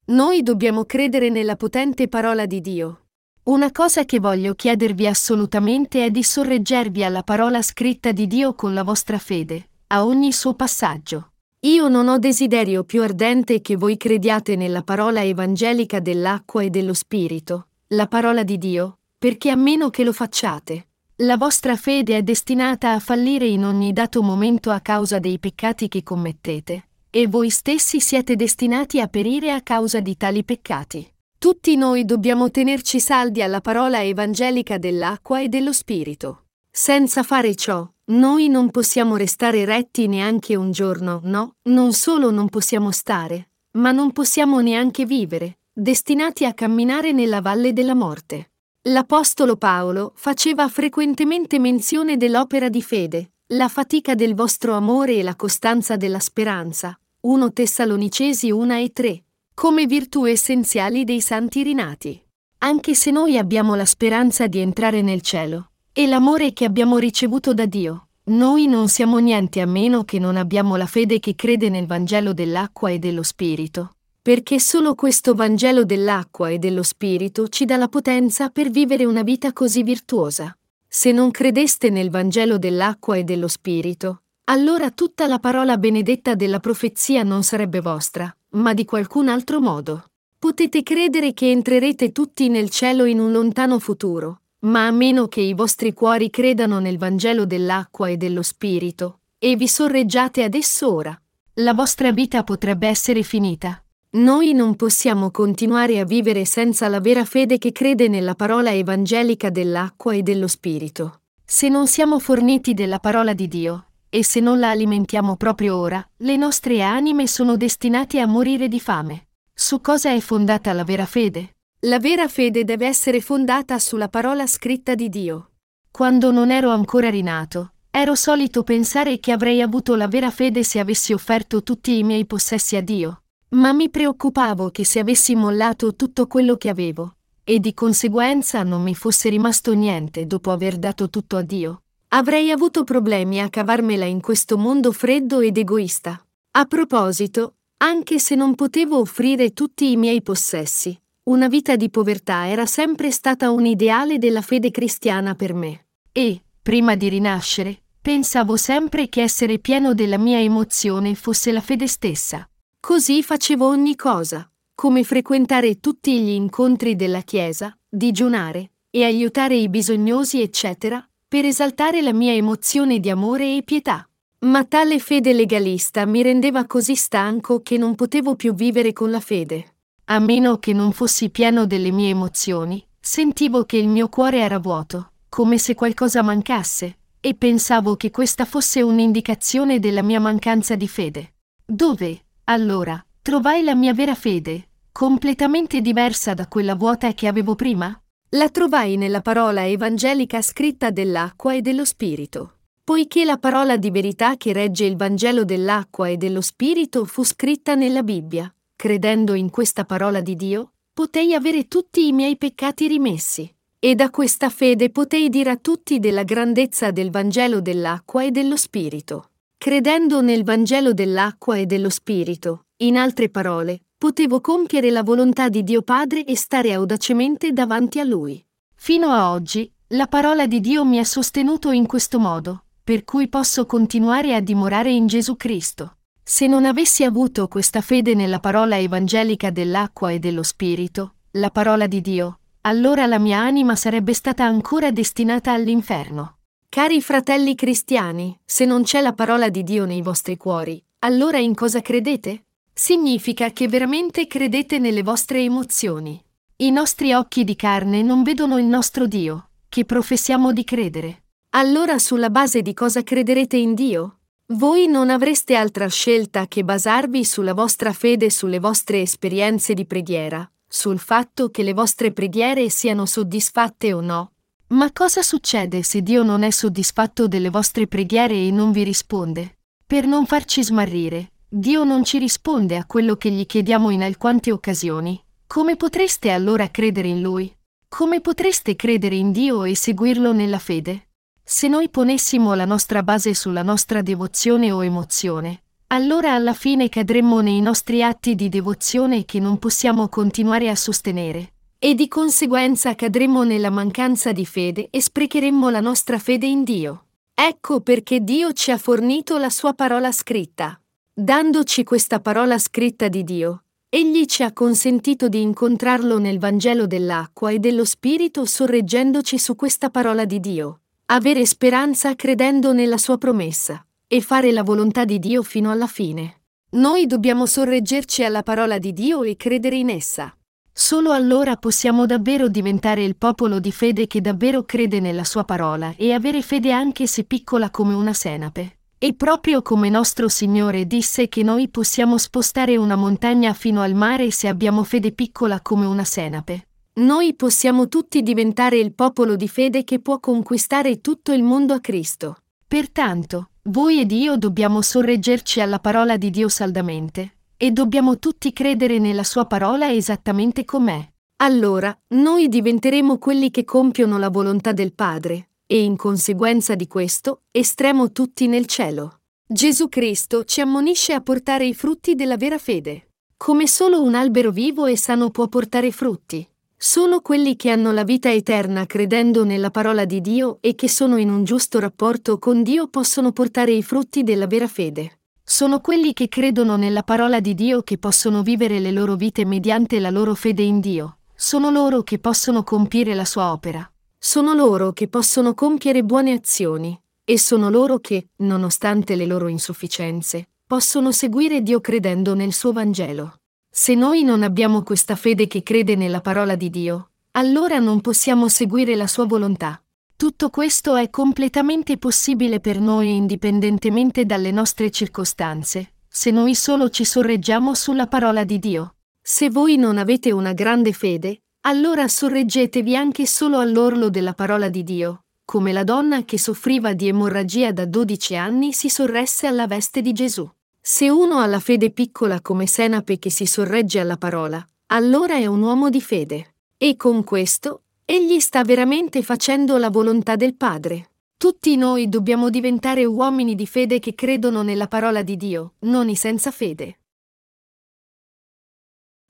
[0.06, 3.08] Noi dobbiamo credere nella potente parola di Dio.
[3.43, 8.73] Una cosa che voglio chiedervi assolutamente è di sorreggervi alla parola scritta di Dio con
[8.73, 11.32] la vostra fede, a ogni suo passaggio.
[11.62, 16.93] Io non ho desiderio più ardente che voi crediate nella parola evangelica dell'acqua e dello
[16.93, 20.88] Spirito, la parola di Dio, perché a meno che lo facciate,
[21.22, 25.88] la vostra fede è destinata a fallire in ogni dato momento a causa dei peccati
[25.88, 31.12] che commettete e voi stessi siete destinati a perire a causa di tali peccati.
[31.39, 36.43] Tutti noi dobbiamo tenerci saldi alla parola evangelica dell'acqua e dello Spirito.
[36.70, 42.48] Senza fare ciò, noi non possiamo restare retti neanche un giorno, no, non solo non
[42.48, 48.52] possiamo stare, ma non possiamo neanche vivere, destinati a camminare nella valle della morte.
[48.84, 55.36] L'Apostolo Paolo faceva frequentemente menzione dell'opera di fede, la fatica del vostro amore e la
[55.36, 56.98] costanza della speranza.
[57.20, 59.24] 1 Tessalonicesi 1 e 3.
[59.54, 62.24] Come virtù essenziali dei santi rinati.
[62.60, 67.56] Anche se noi abbiamo la speranza di entrare nel cielo e l'amore che abbiamo ricevuto
[67.56, 71.70] da Dio, noi non siamo niente a meno che non abbiamo la fede che crede
[71.70, 77.66] nel Vangelo dell'acqua e dello Spirito, perché solo questo Vangelo dell'acqua e dello Spirito ci
[77.66, 80.56] dà la potenza per vivere una vita così virtuosa.
[80.88, 86.60] Se non credeste nel Vangelo dell'acqua e dello Spirito, allora tutta la parola benedetta della
[86.60, 90.04] profezia non sarebbe vostra, ma di qualcun altro modo.
[90.38, 95.41] Potete credere che entrerete tutti nel cielo in un lontano futuro, ma a meno che
[95.41, 100.93] i vostri cuori credano nel Vangelo dell'acqua e dello Spirito, e vi sorreggiate ad esso
[100.93, 101.20] ora,
[101.56, 103.82] la vostra vita potrebbe essere finita.
[104.12, 109.50] Noi non possiamo continuare a vivere senza la vera fede che crede nella parola evangelica
[109.50, 111.22] dell'acqua e dello Spirito.
[111.43, 116.08] Se non siamo forniti della parola di Dio, e se non la alimentiamo proprio ora,
[116.17, 119.28] le nostre anime sono destinate a morire di fame.
[119.54, 121.57] Su cosa è fondata la vera fede?
[121.82, 125.52] La vera fede deve essere fondata sulla parola scritta di Dio.
[125.92, 130.80] Quando non ero ancora rinato, ero solito pensare che avrei avuto la vera fede se
[130.80, 135.96] avessi offerto tutti i miei possessi a Dio, ma mi preoccupavo che se avessi mollato
[135.96, 141.12] tutto quello che avevo, e di conseguenza non mi fosse rimasto niente dopo aver dato
[141.12, 146.20] tutto a Dio, avrei avuto problemi a cavarmela in questo mondo freddo ed egoista.
[146.54, 152.48] A proposito, anche se non potevo offrire tutti i miei possessi, una vita di povertà
[152.48, 155.88] era sempre stata un ideale della fede cristiana per me.
[156.13, 161.88] E, prima di rinascere, pensavo sempre che essere pieno della mia emozione fosse la fede
[161.88, 162.48] stessa.
[162.80, 169.68] Così facevo ogni cosa, come frequentare tutti gli incontri della Chiesa, digiunare e aiutare i
[169.68, 174.08] bisognosi, eccetera, per esaltare la mia emozione di amore e pietà.
[174.46, 179.20] Ma tale fede legalista mi rendeva così stanco che non potevo più vivere con la
[179.20, 179.74] fede.
[180.10, 184.58] A meno che non fossi pieno delle mie emozioni, sentivo che il mio cuore era
[184.58, 190.88] vuoto, come se qualcosa mancasse, e pensavo che questa fosse un'indicazione della mia mancanza di
[190.88, 191.34] fede.
[191.65, 198.02] Dove, allora, trovai la mia vera fede, completamente diversa da quella vuota che avevo prima?
[198.30, 202.60] La trovai nella parola evangelica scritta dell'acqua e dello Spirito.
[202.82, 207.76] Poiché la parola di verità che regge il Vangelo dell'acqua e dello Spirito fu scritta
[207.76, 213.54] nella Bibbia, credendo in questa parola di Dio, potei avere tutti i miei peccati rimessi.
[213.78, 218.56] E da questa fede potei dire a tutti della grandezza del Vangelo dell'acqua e dello
[218.56, 219.32] Spirito.
[219.58, 225.63] Credendo nel Vangelo dell'acqua e dello Spirito, in altre parole, potevo compiere la volontà di
[225.63, 228.42] Dio Padre e stare audacemente davanti a Lui.
[228.74, 233.28] Fino a oggi, la parola di Dio mi ha sostenuto in questo modo per cui
[233.28, 235.97] posso continuare a dimorare in Gesù Cristo.
[236.30, 241.88] Se non avessi avuto questa fede nella parola evangelica dell'acqua e dello Spirito, la parola
[241.88, 246.40] di Dio, allora la mia anima sarebbe stata ancora destinata all'inferno.
[246.68, 251.56] Cari fratelli cristiani, se non c'è la parola di Dio nei vostri cuori, allora in
[251.56, 252.48] cosa credete?
[252.74, 256.22] Significa che veramente credete nelle vostre emozioni.
[256.58, 261.24] I nostri occhi di carne non vedono il nostro Dio, che professiamo di credere.
[261.52, 264.17] Allora sulla base di cosa crederete in Dio?
[264.52, 270.50] Voi non avreste altra scelta che basarvi sulla vostra fede sulle vostre esperienze di preghiera,
[270.66, 274.32] sul fatto che le vostre preghiere siano soddisfatte o no.
[274.68, 279.58] Ma cosa succede se Dio non è soddisfatto delle vostre preghiere e non vi risponde?
[279.86, 284.54] Per non farci smarrire, Dio non ci risponde a quello che gli chiediamo in alquante
[284.54, 285.22] occasioni.
[285.46, 287.54] Come potreste allora credere in Lui?
[287.90, 291.07] Come potreste credere in Dio e seguirlo nella fede?
[291.50, 297.40] Se noi ponessimo la nostra base sulla nostra devozione o emozione, allora alla fine cadremmo
[297.40, 303.44] nei nostri atti di devozione che non possiamo continuare a sostenere, e di conseguenza cadremmo
[303.44, 307.06] nella mancanza di fede e sprecheremmo la nostra fede in Dio.
[307.34, 310.78] Ecco perché Dio ci ha fornito la sua parola scritta.
[311.14, 317.52] Dandoci questa parola scritta di Dio, Egli ci ha consentito di incontrarlo nel Vangelo dell'acqua
[317.52, 323.86] e dello Spirito sorreggendoci su questa parola di Dio avere speranza credendo nella sua promessa
[324.06, 326.41] e fare la volontà di Dio fino alla fine.
[326.72, 330.36] Noi dobbiamo sorreggerci alla parola di Dio e credere in essa.
[330.70, 335.93] Solo allora possiamo davvero diventare il popolo di fede che davvero crede nella sua parola
[335.96, 338.80] e avere fede anche se piccola come una senape.
[338.98, 344.30] E proprio come nostro Signore disse che noi possiamo spostare una montagna fino al mare
[344.32, 346.67] se abbiamo fede piccola come una senape.
[346.98, 351.80] Noi possiamo tutti diventare il popolo di fede che può conquistare tutto il mondo a
[351.80, 352.38] Cristo.
[352.68, 358.98] Pertanto, voi ed io dobbiamo sorreggerci alla parola di Dio saldamente, e dobbiamo tutti credere
[358.98, 361.08] nella sua parola esattamente com'è.
[361.38, 367.44] Allora, noi diventeremo quelli che compiono la volontà del Padre, e in conseguenza di questo,
[367.52, 369.20] estremo tutti nel cielo.
[369.46, 373.12] Gesù Cristo ci ammonisce a portare i frutti della vera fede.
[373.38, 376.44] Come solo un albero vivo e sano può portare frutti,
[376.80, 381.18] Solo quelli che hanno la vita eterna credendo nella parola di Dio e che sono
[381.18, 385.22] in un giusto rapporto con Dio possono portare i frutti della vera fede.
[385.44, 390.00] Sono quelli che credono nella parola di Dio che possono vivere le loro vite mediante
[390.00, 391.18] la loro fede in Dio.
[391.34, 393.92] Sono loro che possono compiere la sua opera.
[394.16, 397.00] Sono loro che possono compiere buone azioni.
[397.24, 403.37] E sono loro che, nonostante le loro insufficienze, possono seguire Dio credendo nel suo Vangelo.
[403.80, 408.48] Se noi non abbiamo questa fede che crede nella parola di Dio, allora non possiamo
[408.48, 409.80] seguire la sua volontà.
[410.16, 417.06] Tutto questo è completamente possibile per noi indipendentemente dalle nostre circostanze, se noi solo ci
[417.06, 418.96] sorreggiamo sulla parola di Dio.
[419.22, 424.84] Se voi non avete una grande fede, allora sorreggetevi anche solo all'orlo della parola di
[424.84, 430.02] Dio, come la donna che soffriva di emorragia da 12 anni si sorresse alla veste
[430.02, 430.50] di Gesù.
[430.89, 435.45] Se uno ha la fede piccola come senape che si sorregge alla parola, allora è
[435.45, 436.54] un uomo di fede.
[436.78, 441.10] E con questo Egli sta veramente facendo la volontà del Padre.
[441.36, 446.15] Tutti noi dobbiamo diventare uomini di fede che credono nella parola di Dio, non i
[446.15, 447.00] senza fede.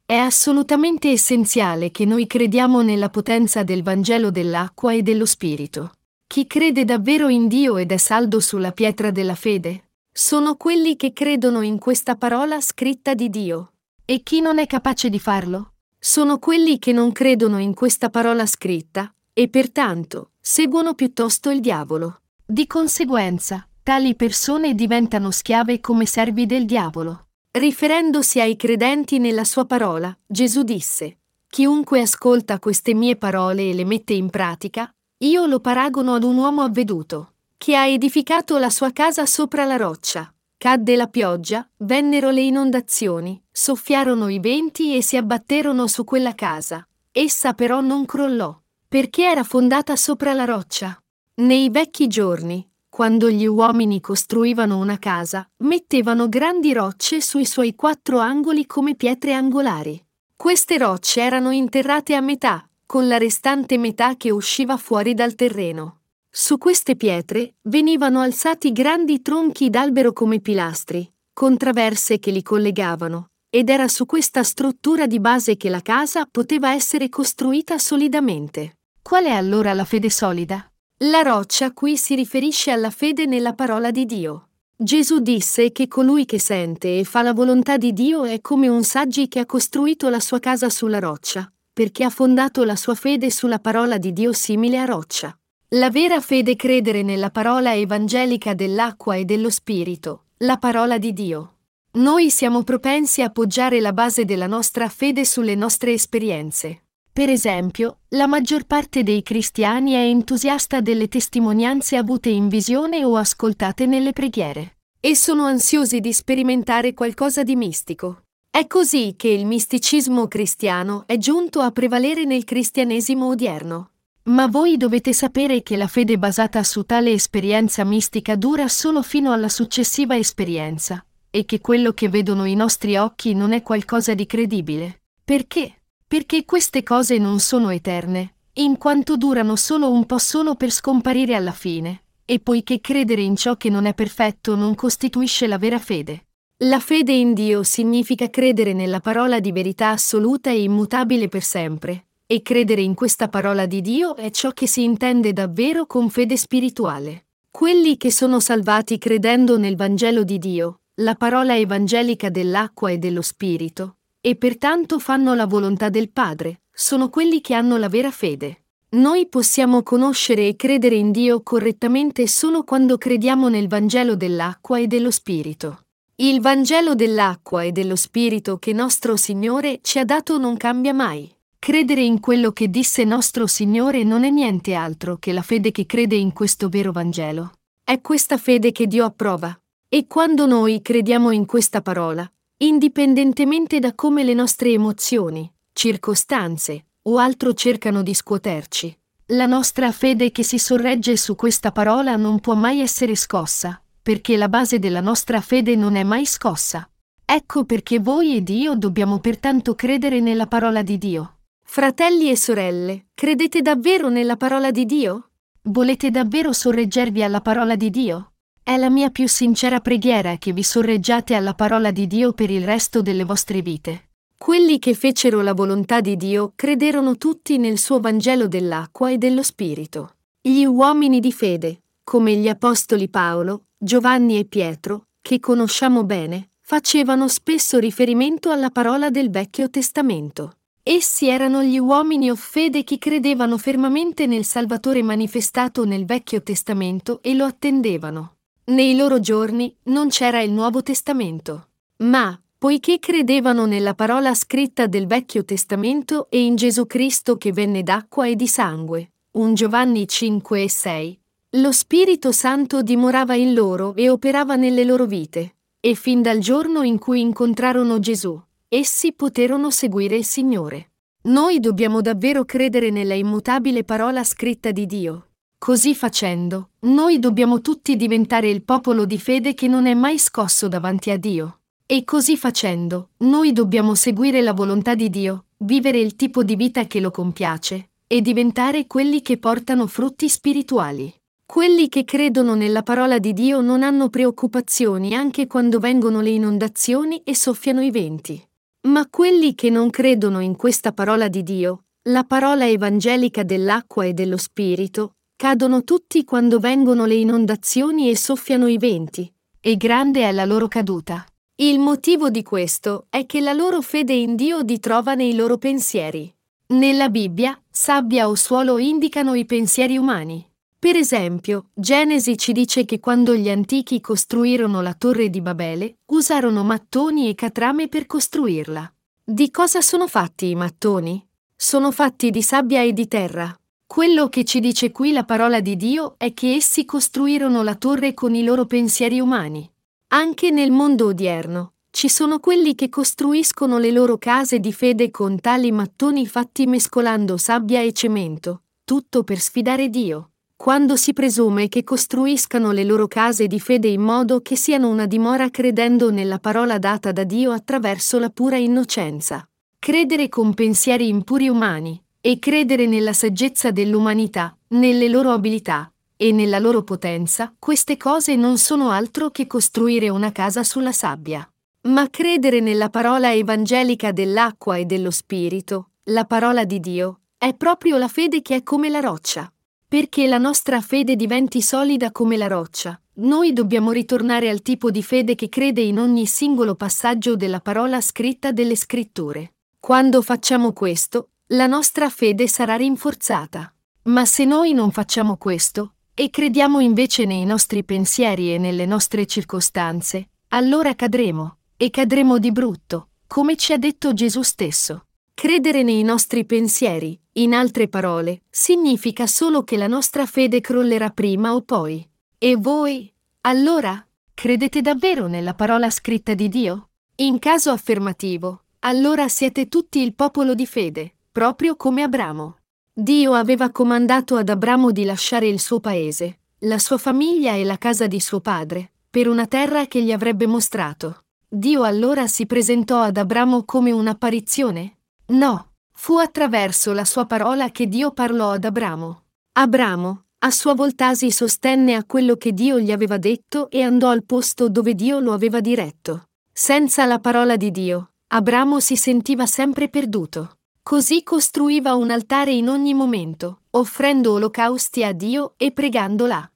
[0.06, 5.94] È assolutamente essenziale che noi crediamo nella potenza del Vangelo dell'acqua e dello Spirito.
[6.28, 9.87] Chi crede davvero in Dio ed è saldo sulla pietra della fede,
[10.18, 13.74] sono quelli che credono in questa parola scritta di Dio.
[14.04, 15.74] E chi non è capace di farlo?
[16.00, 22.22] sono quelli che non credono in questa parola scritta e pertanto seguono piuttosto il diavolo.
[22.46, 27.28] Di conseguenza, tali persone diventano schiave come servi del diavolo.
[27.52, 33.86] Riferendosi ai credenti nella sua parola, Gesù disse, Chiunque ascolta queste mie parole e le
[33.86, 38.92] mette in pratica, io lo paragono ad un uomo avveduto, che ha edificato la sua
[38.92, 40.32] casa sopra la roccia.
[40.58, 46.88] Cadde la pioggia, vennero le inondazioni, soffiarono i venti e si abbatterono su quella casa.
[47.12, 51.00] Essa però non crollò, perché era fondata sopra la roccia.
[51.36, 58.18] Nei vecchi giorni, quando gli uomini costruivano una casa, mettevano grandi rocce sui suoi quattro
[58.18, 60.04] angoli come pietre angolari.
[60.36, 65.97] Queste rocce erano interrate a metà, con la restante metà che usciva fuori dal terreno.
[66.40, 73.32] Su queste pietre venivano alzati grandi tronchi d'albero come pilastri, con traverse che li collegavano,
[73.50, 78.78] ed era su questa struttura di base che la casa poteva essere costruita solidamente.
[79.02, 80.72] Qual è allora la fede solida?
[81.06, 84.50] La roccia qui si riferisce alla fede nella parola di Dio.
[84.76, 88.84] Gesù disse che colui che sente e fa la volontà di Dio è come un
[88.84, 93.32] saggi che ha costruito la sua casa sulla roccia, perché ha fondato la sua fede
[93.32, 95.36] sulla parola di Dio simile a roccia.
[95.72, 101.56] La vera fede credere nella parola evangelica dell'acqua e dello Spirito, la parola di Dio.
[101.96, 106.84] Noi siamo propensi a poggiare la base della nostra fede sulle nostre esperienze.
[107.12, 113.18] Per esempio, la maggior parte dei cristiani è entusiasta delle testimonianze avute in visione o
[113.18, 118.22] ascoltate nelle preghiere, e sono ansiosi di sperimentare qualcosa di mistico.
[118.50, 123.90] È così che il misticismo cristiano è giunto a prevalere nel cristianesimo odierno.
[124.28, 129.32] Ma voi dovete sapere che la fede basata su tale esperienza mistica dura solo fino
[129.32, 134.26] alla successiva esperienza, e che quello che vedono i nostri occhi non è qualcosa di
[134.26, 135.04] credibile.
[135.24, 135.82] Perché?
[136.06, 141.34] Perché queste cose non sono eterne, in quanto durano solo un po' solo per scomparire
[141.34, 145.80] alla fine, e poiché credere in ciò che non è perfetto non costituisce la vera
[145.80, 146.26] fede.
[146.64, 152.07] La fede in Dio significa credere nella parola di verità assoluta e immutabile per sempre,
[152.30, 156.36] e credere in questa parola di Dio è ciò che si intende davvero con fede
[156.36, 157.28] spirituale.
[157.50, 163.22] Quelli che sono salvati credendo nel Vangelo di Dio, la parola evangelica dell'acqua e dello
[163.22, 168.64] Spirito, e pertanto fanno la volontà del Padre, sono quelli che hanno la vera fede.
[168.90, 174.88] Noi possiamo conoscere e credere in Dio correttamente solo quando crediamo nel Vangelo dell'acqua e
[174.88, 175.86] dello Spirito.
[176.16, 181.32] Il Vangelo dell'acqua e dello Spirito che nostro Signore ci ha dato non cambia mai.
[181.60, 185.86] Credere in quello che disse nostro Signore non è niente altro che la fede che
[185.86, 187.52] crede in questo vero Vangelo.
[187.84, 189.58] È questa fede che Dio approva.
[189.90, 197.18] E quando noi crediamo in questa parola, indipendentemente da come le nostre emozioni, circostanze o
[197.18, 202.54] altro cercano di scuoterci, la nostra fede che si sorregge su questa parola non può
[202.54, 206.90] mai essere scossa, perché la base della nostra fede non è mai scossa.
[207.26, 211.37] Ecco perché voi ed io dobbiamo pertanto credere nella parola di Dio.
[211.70, 215.30] Fratelli e sorelle, credete davvero nella parola di Dio?
[215.64, 218.32] Volete davvero sorreggervi alla parola di Dio?
[218.64, 222.64] È la mia più sincera preghiera che vi sorreggiate alla parola di Dio per il
[222.64, 224.12] resto delle vostre vite.
[224.38, 229.44] Quelli che fecero la volontà di Dio crederono tutti nel suo Vangelo dell'acqua e dello
[229.44, 230.16] Spirito.
[230.42, 237.28] Gli uomini di fede, come gli apostoli Paolo, Giovanni e Pietro, che conosciamo bene, facevano
[237.28, 240.57] spesso riferimento alla parola del Vecchio Testamento.
[240.90, 247.20] Essi erano gli uomini of fede che credevano fermamente nel Salvatore manifestato nel Vecchio Testamento
[247.22, 248.36] e lo attendevano.
[248.68, 251.72] Nei loro giorni non c'era il Nuovo Testamento.
[251.98, 257.84] Ma, poiché credevano nella parola scritta del Vecchio Testamento e in Gesù Cristo che venne
[257.84, 261.20] d'acqua e di sangue, 1 Giovanni 5 e 6,
[261.50, 266.82] lo Spirito Santo dimorava in loro e operava nelle loro vite, e fin dal giorno
[266.82, 270.92] in cui incontrarono Gesù, essi poterono seguire il Signore.
[271.28, 275.30] Noi dobbiamo davvero credere nella immutabile parola scritta di Dio.
[275.58, 280.68] Così facendo, noi dobbiamo tutti diventare il popolo di fede che non è mai scosso
[280.68, 281.60] davanti a Dio.
[281.86, 286.86] E così facendo, noi dobbiamo seguire la volontà di Dio, vivere il tipo di vita
[286.86, 291.14] che lo compiace, e diventare quelli che portano frutti spirituali.
[291.46, 297.22] Quelli che credono nella parola di Dio non hanno preoccupazioni anche quando vengono le inondazioni
[297.24, 298.46] e soffiano i venti.
[298.88, 304.14] Ma quelli che non credono in questa parola di Dio, la parola evangelica dell'acqua e
[304.14, 310.32] dello Spirito, cadono tutti quando vengono le inondazioni e soffiano i venti, e grande è
[310.32, 311.26] la loro caduta.
[311.56, 315.58] Il motivo di questo è che la loro fede in Dio di trova nei loro
[315.58, 316.34] pensieri.
[316.68, 320.47] Nella Bibbia, sabbia o suolo indicano i pensieri umani.
[320.80, 326.64] Per esempio, Genesi ci dice che quando gli antichi costruirono la torre di Babele, usarono
[326.64, 328.94] mattoni e catrame per costruirla.
[329.24, 331.26] Di cosa sono fatti i mattoni?
[331.56, 333.60] Sono fatti di sabbia e di terra.
[333.88, 338.14] Quello che ci dice qui la parola di Dio è che essi costruirono la torre
[338.14, 339.68] con i loro pensieri umani.
[340.10, 345.42] Anche nel mondo odierno, ci sono quelli che costruiscono le loro case di fede con
[345.42, 351.84] tali mattoni fatti mescolando sabbia e cemento, tutto per sfidare Dio quando si presume che
[351.84, 356.80] costruiscano le loro case di fede in modo che siano una dimora credendo nella parola
[356.80, 359.48] data da Dio attraverso la pura innocenza.
[359.78, 366.58] Credere con pensieri impuri umani e credere nella saggezza dell'umanità, nelle loro abilità e nella
[366.58, 371.48] loro potenza, queste cose non sono altro che costruire una casa sulla sabbia.
[371.84, 377.98] Ma credere nella parola evangelica dell'acqua e dello Spirito, la parola di Dio, è proprio
[377.98, 379.50] la fede che è come la roccia.
[379.90, 385.02] Perché la nostra fede diventi solida come la roccia, noi dobbiamo ritornare al tipo di
[385.02, 389.54] fede che crede in ogni singolo passaggio della parola scritta delle scritture.
[389.80, 393.74] Quando facciamo questo, la nostra fede sarà rinforzata.
[394.04, 399.26] Ma se noi non facciamo questo, e crediamo invece nei nostri pensieri e nelle nostre
[399.26, 405.07] circostanze, allora cadremo, e cadremo di brutto, come ci ha detto Gesù stesso.
[405.40, 411.54] Credere nei nostri pensieri, in altre parole, significa solo che la nostra fede crollerà prima
[411.54, 412.04] o poi.
[412.40, 413.14] E voi?
[413.42, 414.04] Allora?
[414.34, 416.90] Credete davvero nella parola scritta di Dio?
[417.18, 422.58] In caso affermativo, allora siete tutti il popolo di fede, proprio come Abramo.
[422.92, 427.78] Dio aveva comandato ad Abramo di lasciare il suo paese, la sua famiglia e la
[427.78, 431.26] casa di suo padre, per una terra che gli avrebbe mostrato.
[431.48, 434.97] Dio allora si presentò ad Abramo come un'apparizione?
[435.30, 439.24] No, fu attraverso la sua parola che Dio parlò ad Abramo.
[439.60, 444.10] Abramo, a sua volta si sostenne a quello che Dio gli aveva detto e andò
[444.10, 446.30] al posto dove Dio lo aveva diretto.
[446.54, 450.60] Senza la parola di Dio, Abramo si sentiva sempre perduto.
[450.82, 456.50] Così costruiva un altare in ogni momento, offrendo olocausti a Dio e pregando là.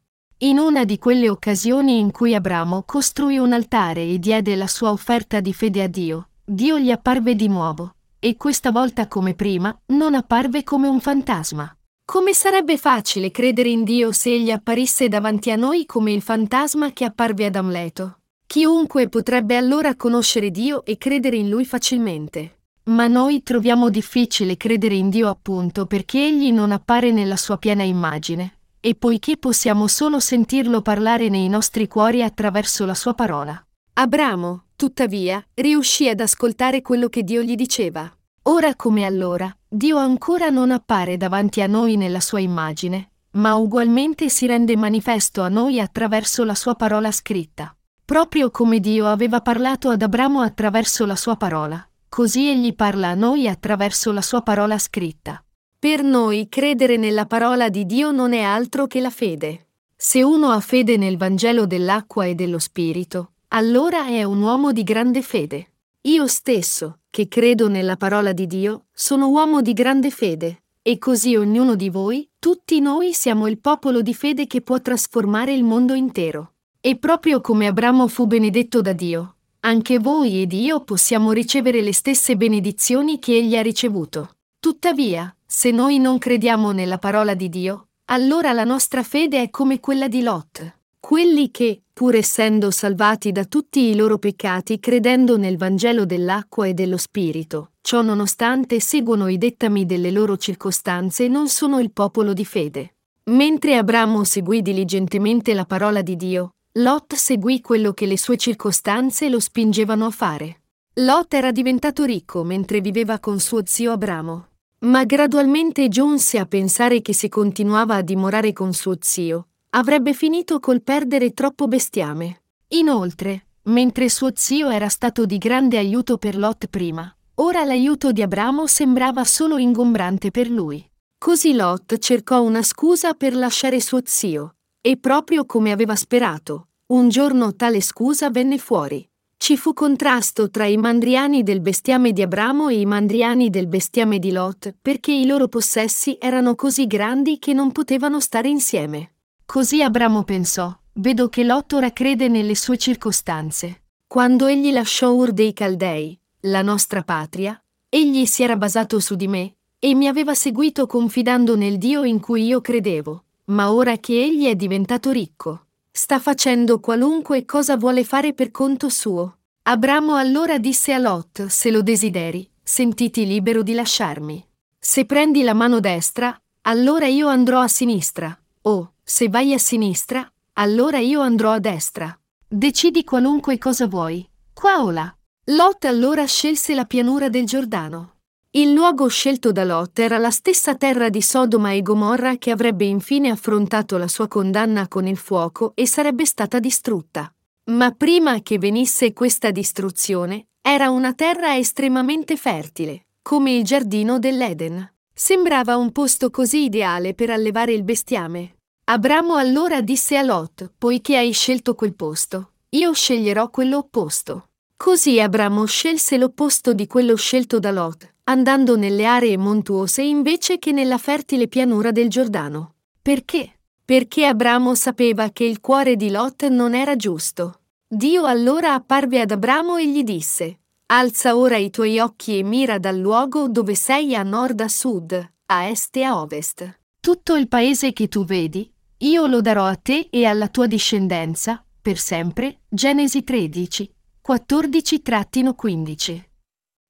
[0.43, 4.91] In una di quelle occasioni in cui Abramo costruì un altare e diede la sua
[4.91, 9.75] offerta di fede a Dio, Dio gli apparve di nuovo e questa volta come prima
[9.87, 11.75] non apparve come un fantasma.
[12.05, 16.93] Come sarebbe facile credere in Dio se egli apparisse davanti a noi come il fantasma
[16.93, 18.19] che apparve ad Amleto?
[18.45, 22.59] Chiunque potrebbe allora conoscere Dio e credere in lui facilmente.
[22.83, 27.83] Ma noi troviamo difficile credere in Dio appunto perché egli non appare nella sua piena
[27.83, 33.65] immagine, e poiché possiamo solo sentirlo parlare nei nostri cuori attraverso la sua parola.
[33.93, 38.11] Abramo, tuttavia, riuscì ad ascoltare quello che Dio gli diceva.
[38.45, 44.27] Ora come allora, Dio ancora non appare davanti a noi nella sua immagine, ma ugualmente
[44.29, 47.77] si rende manifesto a noi attraverso la sua parola scritta.
[48.03, 53.13] Proprio come Dio aveva parlato ad Abramo attraverso la sua parola, così egli parla a
[53.13, 55.45] noi attraverso la sua parola scritta.
[55.77, 59.67] Per noi credere nella parola di Dio non è altro che la fede.
[59.95, 64.83] Se uno ha fede nel Vangelo dell'acqua e dello Spirito, allora è un uomo di
[64.83, 65.71] grande fede.
[66.03, 71.35] Io stesso, che credo nella parola di Dio, sono uomo di grande fede, e così
[71.35, 75.93] ognuno di voi, tutti noi siamo il popolo di fede che può trasformare il mondo
[75.93, 76.53] intero.
[76.79, 81.93] E proprio come Abramo fu benedetto da Dio, anche voi ed io possiamo ricevere le
[81.93, 84.37] stesse benedizioni che egli ha ricevuto.
[84.59, 89.81] Tuttavia, se noi non crediamo nella parola di Dio, allora la nostra fede è come
[89.81, 90.79] quella di Lot.
[91.11, 96.73] Quelli che, pur essendo salvati da tutti i loro peccati credendo nel Vangelo dell'acqua e
[96.73, 102.45] dello Spirito, ciò nonostante seguono i dettami delle loro circostanze non sono il popolo di
[102.45, 102.93] fede.
[103.25, 109.27] Mentre Abramo seguì diligentemente la parola di Dio, Lot seguì quello che le sue circostanze
[109.27, 110.61] lo spingevano a fare.
[110.93, 114.47] Lot era diventato ricco mentre viveva con suo zio Abramo,
[114.85, 120.59] ma gradualmente giunse a pensare che se continuava a dimorare con suo zio, avrebbe finito
[120.59, 122.43] col perdere troppo bestiame.
[122.69, 128.21] Inoltre, mentre suo zio era stato di grande aiuto per Lot prima, ora l'aiuto di
[128.21, 130.85] Abramo sembrava solo ingombrante per lui.
[131.17, 137.07] Così Lot cercò una scusa per lasciare suo zio, e proprio come aveva sperato, un
[137.09, 139.07] giorno tale scusa venne fuori.
[139.37, 144.19] Ci fu contrasto tra i mandriani del bestiame di Abramo e i mandriani del bestiame
[144.19, 149.13] di Lot, perché i loro possessi erano così grandi che non potevano stare insieme.
[149.51, 153.81] Così Abramo pensò, vedo che Lot ora crede nelle sue circostanze.
[154.07, 159.27] Quando egli lasciò Ur dei Caldei, la nostra patria, egli si era basato su di
[159.27, 164.23] me, e mi aveva seguito confidando nel Dio in cui io credevo ma ora che
[164.23, 169.39] egli è diventato ricco, sta facendo qualunque cosa vuole fare per conto suo.
[169.63, 174.47] Abramo allora disse a Lot, se lo desideri, sentiti libero di lasciarmi.
[174.79, 180.25] Se prendi la mano destra, allora io andrò a sinistra, o, se vai a sinistra,
[180.53, 182.17] allora io andrò a destra.
[182.47, 185.13] Decidi qualunque cosa vuoi, qua o là.
[185.47, 188.19] Lot allora scelse la pianura del Giordano.
[188.51, 192.85] Il luogo scelto da Lot era la stessa terra di Sodoma e Gomorra che avrebbe
[192.85, 197.29] infine affrontato la sua condanna con il fuoco e sarebbe stata distrutta.
[197.65, 204.89] Ma prima che venisse questa distruzione, era una terra estremamente fertile, come il giardino dell'Eden.
[205.13, 208.55] Sembrava un posto così ideale per allevare il bestiame.
[208.85, 214.49] Abramo allora disse a Lot, poiché hai scelto quel posto, io sceglierò quello opposto.
[214.75, 220.71] Così Abramo scelse l'opposto di quello scelto da Lot, andando nelle aree montuose invece che
[220.71, 222.75] nella fertile pianura del Giordano.
[223.01, 223.59] Perché?
[223.85, 227.59] Perché Abramo sapeva che il cuore di Lot non era giusto.
[227.87, 232.79] Dio allora apparve ad Abramo e gli disse, Alza ora i tuoi occhi e mira
[232.79, 236.79] dal luogo dove sei a nord a sud, a est e a ovest.
[237.03, 241.65] Tutto il paese che tu vedi, io lo darò a te e alla tua discendenza,
[241.81, 242.59] per sempre.
[242.69, 243.91] Genesi 13,
[244.29, 246.21] 14-15.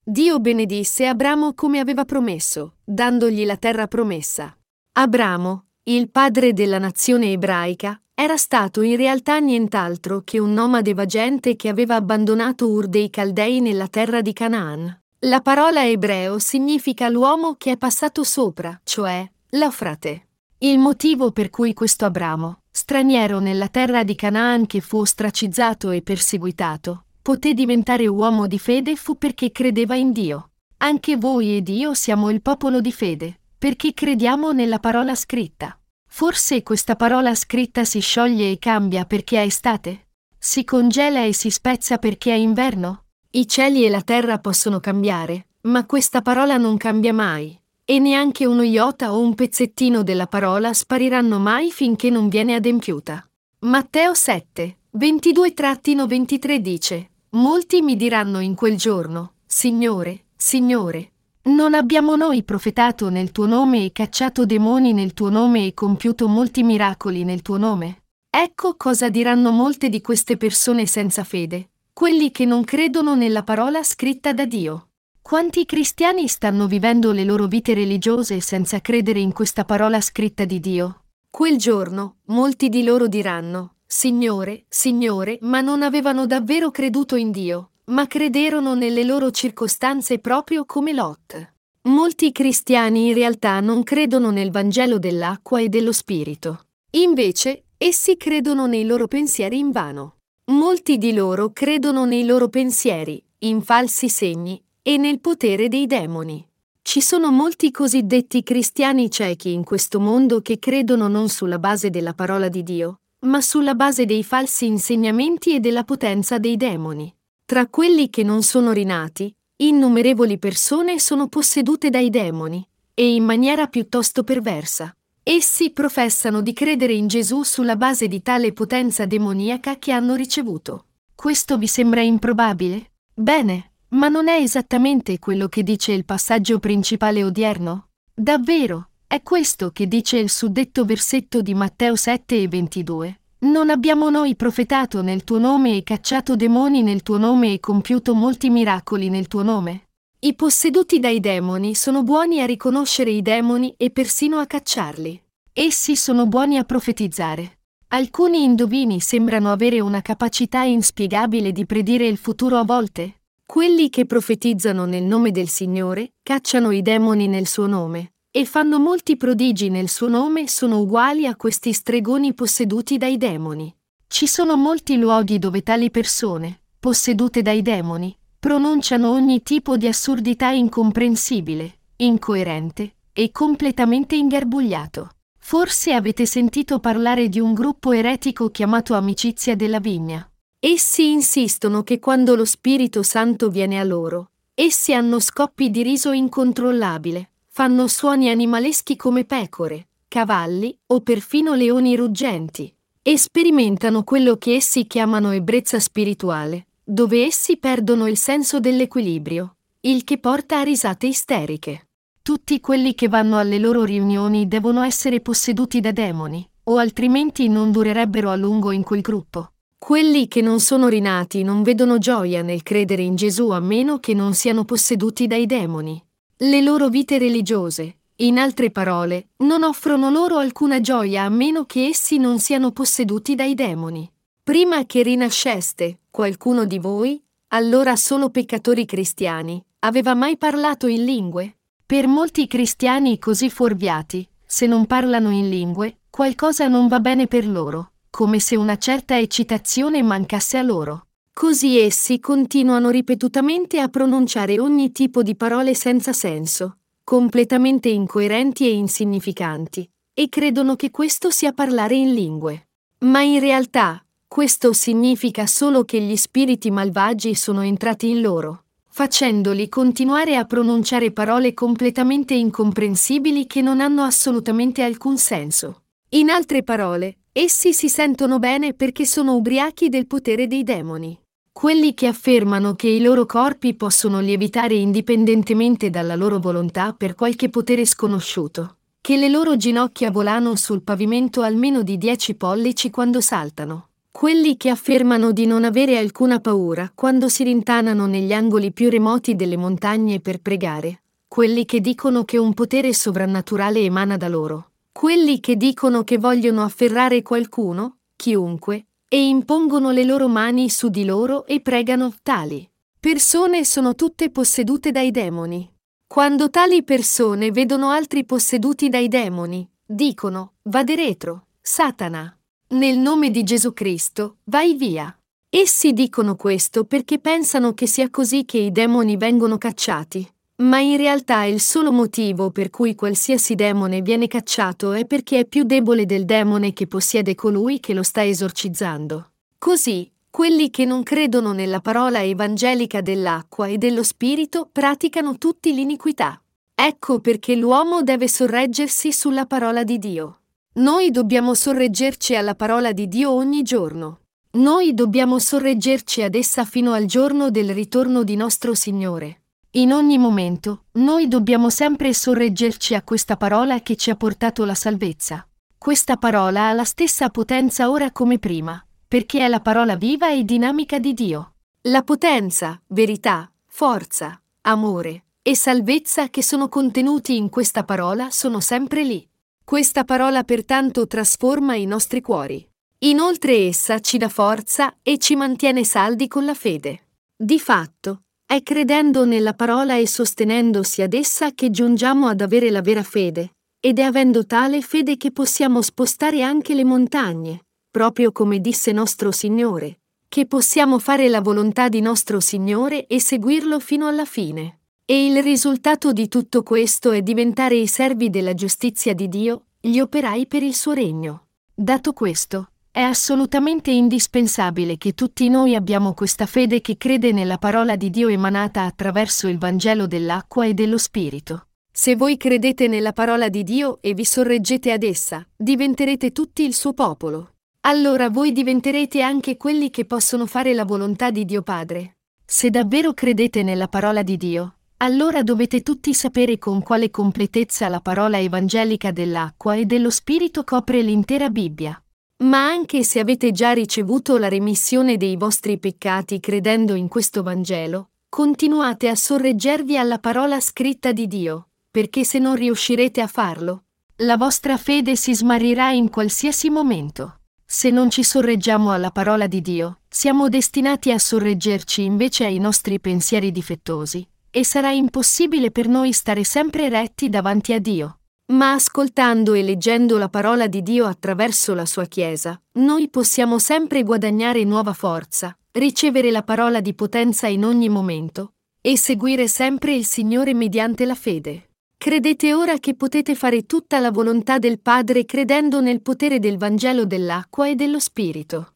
[0.04, 4.54] Dio benedisse Abramo come aveva promesso, dandogli la terra promessa.
[4.98, 11.56] Abramo, il padre della nazione ebraica, era stato in realtà nient'altro che un nomade vagente
[11.56, 14.94] che aveva abbandonato Ur dei Caldei nella terra di Canaan.
[15.20, 20.28] La parola ebreo significa l'uomo che è passato sopra, cioè l'Eufrate.
[20.60, 26.02] Il motivo per cui questo Abramo, straniero nella terra di Canaan che fu ostracizzato e
[26.02, 30.52] perseguitato, poté diventare uomo di fede fu perché credeva in Dio.
[30.78, 35.78] Anche voi ed io siamo il popolo di fede, perché crediamo nella parola scritta.
[36.08, 40.08] Forse questa parola scritta si scioglie e cambia perché è estate?
[40.38, 43.04] Si congela e si spezza perché è inverno?
[43.32, 47.61] I cieli e la terra possono cambiare, ma questa parola non cambia mai,
[47.92, 53.30] e neanche uno iota o un pezzettino della parola spariranno mai finché non viene adempiuta.
[53.66, 61.12] Matteo 7, 22-23 dice, Molti mi diranno in quel giorno, Signore, Signore,
[61.48, 66.30] non abbiamo noi profetato nel tuo nome e cacciato demoni nel tuo nome e compiuto
[66.30, 68.04] molti miracoli nel tuo nome?
[68.30, 73.84] Ecco cosa diranno molte di queste persone senza fede, quelli che non credono nella parola
[73.84, 74.91] scritta da Dio.
[75.22, 80.60] Quanti cristiani stanno vivendo le loro vite religiose senza credere in questa parola scritta di
[80.60, 81.04] Dio?
[81.30, 87.70] Quel giorno, molti di loro diranno, Signore, Signore, ma non avevano davvero creduto in Dio,
[87.86, 91.54] ma crederono nelle loro circostanze proprio come Lot.
[91.84, 96.66] Molti cristiani in realtà non credono nel Vangelo dell'acqua e dello Spirito.
[96.92, 100.18] Invece, essi credono nei loro pensieri in vano.
[100.52, 106.46] Molti di loro credono nei loro pensieri, in falsi segni e nel potere dei demoni.
[106.82, 112.14] Ci sono molti cosiddetti cristiani ciechi in questo mondo che credono non sulla base della
[112.14, 117.14] parola di Dio, ma sulla base dei falsi insegnamenti e della potenza dei demoni.
[117.46, 123.68] Tra quelli che non sono rinati, innumerevoli persone sono possedute dai demoni, e in maniera
[123.68, 124.96] piuttosto perversa.
[125.24, 130.86] Essi professano di credere in Gesù sulla base di tale potenza demoniaca che hanno ricevuto.
[131.14, 132.92] Questo vi sembra improbabile?
[133.14, 137.88] Bene, ma non è esattamente quello che dice il passaggio principale odierno?
[138.14, 143.20] Davvero, è questo che dice il suddetto versetto di Matteo 7 e 22.
[143.40, 148.14] Non abbiamo noi profetato nel tuo nome e cacciato demoni nel tuo nome e compiuto
[148.14, 149.90] molti miracoli nel tuo nome?
[150.20, 155.22] I posseduti dai demoni sono buoni a riconoscere i demoni e persino a cacciarli.
[155.52, 157.58] Essi sono buoni a profetizzare.
[157.88, 163.21] Alcuni indovini sembrano avere una capacità inspiegabile di predire il futuro a volte.
[163.52, 168.80] Quelli che profetizzano nel nome del Signore cacciano i demoni nel suo nome e fanno
[168.80, 173.76] molti prodigi nel suo nome sono uguali a questi stregoni posseduti dai demoni.
[174.08, 180.52] Ci sono molti luoghi dove tali persone, possedute dai demoni, pronunciano ogni tipo di assurdità
[180.52, 185.10] incomprensibile, incoerente e completamente ingarbugliato.
[185.38, 190.26] Forse avete sentito parlare di un gruppo eretico chiamato Amicizia della Vigna.
[190.64, 196.12] Essi insistono che quando lo Spirito Santo viene a loro, essi hanno scoppi di riso
[196.12, 204.54] incontrollabile, fanno suoni animaleschi come pecore, cavalli o perfino leoni ruggenti, e sperimentano quello che
[204.54, 211.08] essi chiamano ebbrezza spirituale, dove essi perdono il senso dell'equilibrio, il che porta a risate
[211.08, 211.88] isteriche.
[212.22, 217.72] Tutti quelli che vanno alle loro riunioni devono essere posseduti da demoni, o altrimenti non
[217.72, 219.51] durerebbero a lungo in quel gruppo.
[219.84, 224.14] Quelli che non sono rinati non vedono gioia nel credere in Gesù a meno che
[224.14, 226.00] non siano posseduti dai demoni.
[226.38, 231.88] Le loro vite religiose, in altre parole, non offrono loro alcuna gioia a meno che
[231.88, 234.10] essi non siano posseduti dai demoni.
[234.44, 241.58] Prima che rinasceste, qualcuno di voi, allora solo peccatori cristiani, aveva mai parlato in lingue?
[241.84, 247.48] Per molti cristiani così fuorviati, se non parlano in lingue, qualcosa non va bene per
[247.48, 251.08] loro, come se una certa eccitazione mancasse a loro.
[251.34, 258.74] Così essi continuano ripetutamente a pronunciare ogni tipo di parole senza senso, completamente incoerenti e
[258.74, 262.68] insignificanti, e credono che questo sia parlare in lingue.
[263.00, 269.70] Ma in realtà, questo significa solo che gli spiriti malvagi sono entrati in loro, facendoli
[269.70, 275.84] continuare a pronunciare parole completamente incomprensibili che non hanno assolutamente alcun senso.
[276.10, 281.18] In altre parole, essi si sentono bene perché sono ubriachi del potere dei demoni.
[281.54, 287.50] Quelli che affermano che i loro corpi possono lievitare indipendentemente dalla loro volontà per qualche
[287.50, 293.90] potere sconosciuto, che le loro ginocchia volano sul pavimento almeno di 10 pollici quando saltano,
[294.12, 299.36] quelli che affermano di non avere alcuna paura quando si rintanano negli angoli più remoti
[299.36, 301.04] delle montagne per pregare.
[301.28, 304.71] Quelli che dicono che un potere sovrannaturale emana da loro.
[304.92, 311.06] Quelli che dicono che vogliono afferrare qualcuno, chiunque, e impongono le loro mani su di
[311.06, 312.70] loro e pregano tali.
[313.00, 315.70] Persone sono tutte possedute dai demoni.
[316.06, 322.38] Quando tali persone vedono altri posseduti dai demoni, dicono, vade retro, Satana.
[322.70, 325.14] Nel nome di Gesù Cristo, vai via.
[325.50, 330.30] Essi dicono questo perché pensano che sia così che i demoni vengono cacciati.
[330.62, 335.46] Ma in realtà il solo motivo per cui qualsiasi demone viene cacciato è perché è
[335.46, 339.32] più debole del demone che possiede colui che lo sta esorcizzando.
[339.58, 346.40] Così, quelli che non credono nella parola evangelica dell'acqua e dello Spirito praticano tutti l'iniquità.
[346.76, 350.42] Ecco perché l'uomo deve sorreggersi sulla parola di Dio.
[350.74, 354.20] Noi dobbiamo sorreggerci alla parola di Dio ogni giorno.
[354.52, 359.41] Noi dobbiamo sorreggerci ad essa fino al giorno del ritorno di nostro Signore.
[359.76, 364.76] In ogni momento, noi dobbiamo sempre sorreggerci a questa parola che ci ha portato la
[364.76, 365.48] salvezza.
[365.78, 370.44] Questa parola ha la stessa potenza ora come prima, perché è la parola viva e
[370.44, 371.54] dinamica di Dio.
[371.84, 379.06] La potenza, verità, forza, amore e salvezza che sono contenuti in questa parola sono sempre
[379.06, 379.26] lì.
[379.64, 382.70] Questa parola pertanto trasforma i nostri cuori.
[383.04, 387.08] Inoltre essa ci dà forza e ci mantiene saldi con la fede.
[387.38, 392.82] Di fatto, è credendo nella parola e sostenendosi ad essa che giungiamo ad avere la
[392.82, 398.60] vera fede, ed è avendo tale fede che possiamo spostare anche le montagne, proprio come
[398.60, 404.26] disse nostro Signore, che possiamo fare la volontà di nostro Signore e seguirlo fino alla
[404.26, 404.80] fine.
[405.06, 410.02] E il risultato di tutto questo è diventare i servi della giustizia di Dio, gli
[410.02, 411.46] operai per il suo regno.
[411.74, 417.96] Dato questo, è assolutamente indispensabile che tutti noi abbiamo questa fede che crede nella parola
[417.96, 421.68] di Dio emanata attraverso il Vangelo dell'acqua e dello Spirito.
[421.90, 426.74] Se voi credete nella parola di Dio e vi sorreggete ad essa, diventerete tutti il
[426.74, 427.54] suo popolo.
[427.82, 432.18] Allora voi diventerete anche quelli che possono fare la volontà di Dio Padre.
[432.46, 438.02] Se davvero credete nella parola di Dio, allora dovete tutti sapere con quale completezza la
[438.02, 442.02] parola evangelica dell'acqua e dello Spirito copre l'intera Bibbia.
[442.42, 448.10] Ma anche se avete già ricevuto la remissione dei vostri peccati credendo in questo Vangelo,
[448.30, 453.84] continuate a sorreggervi alla parola scritta di Dio, perché se non riuscirete a farlo,
[454.18, 457.42] la vostra fede si smarrirà in qualsiasi momento.
[457.64, 463.00] Se non ci sorreggiamo alla parola di Dio, siamo destinati a sorreggerci invece ai nostri
[463.00, 468.21] pensieri difettosi, e sarà impossibile per noi stare sempre retti davanti a Dio.
[468.52, 474.04] Ma ascoltando e leggendo la parola di Dio attraverso la sua Chiesa, noi possiamo sempre
[474.04, 480.06] guadagnare nuova forza, ricevere la parola di potenza in ogni momento, e seguire sempre il
[480.06, 481.70] Signore mediante la fede.
[481.98, 487.06] Credete ora che potete fare tutta la volontà del Padre credendo nel potere del Vangelo
[487.06, 488.74] dell'acqua e dello Spirito.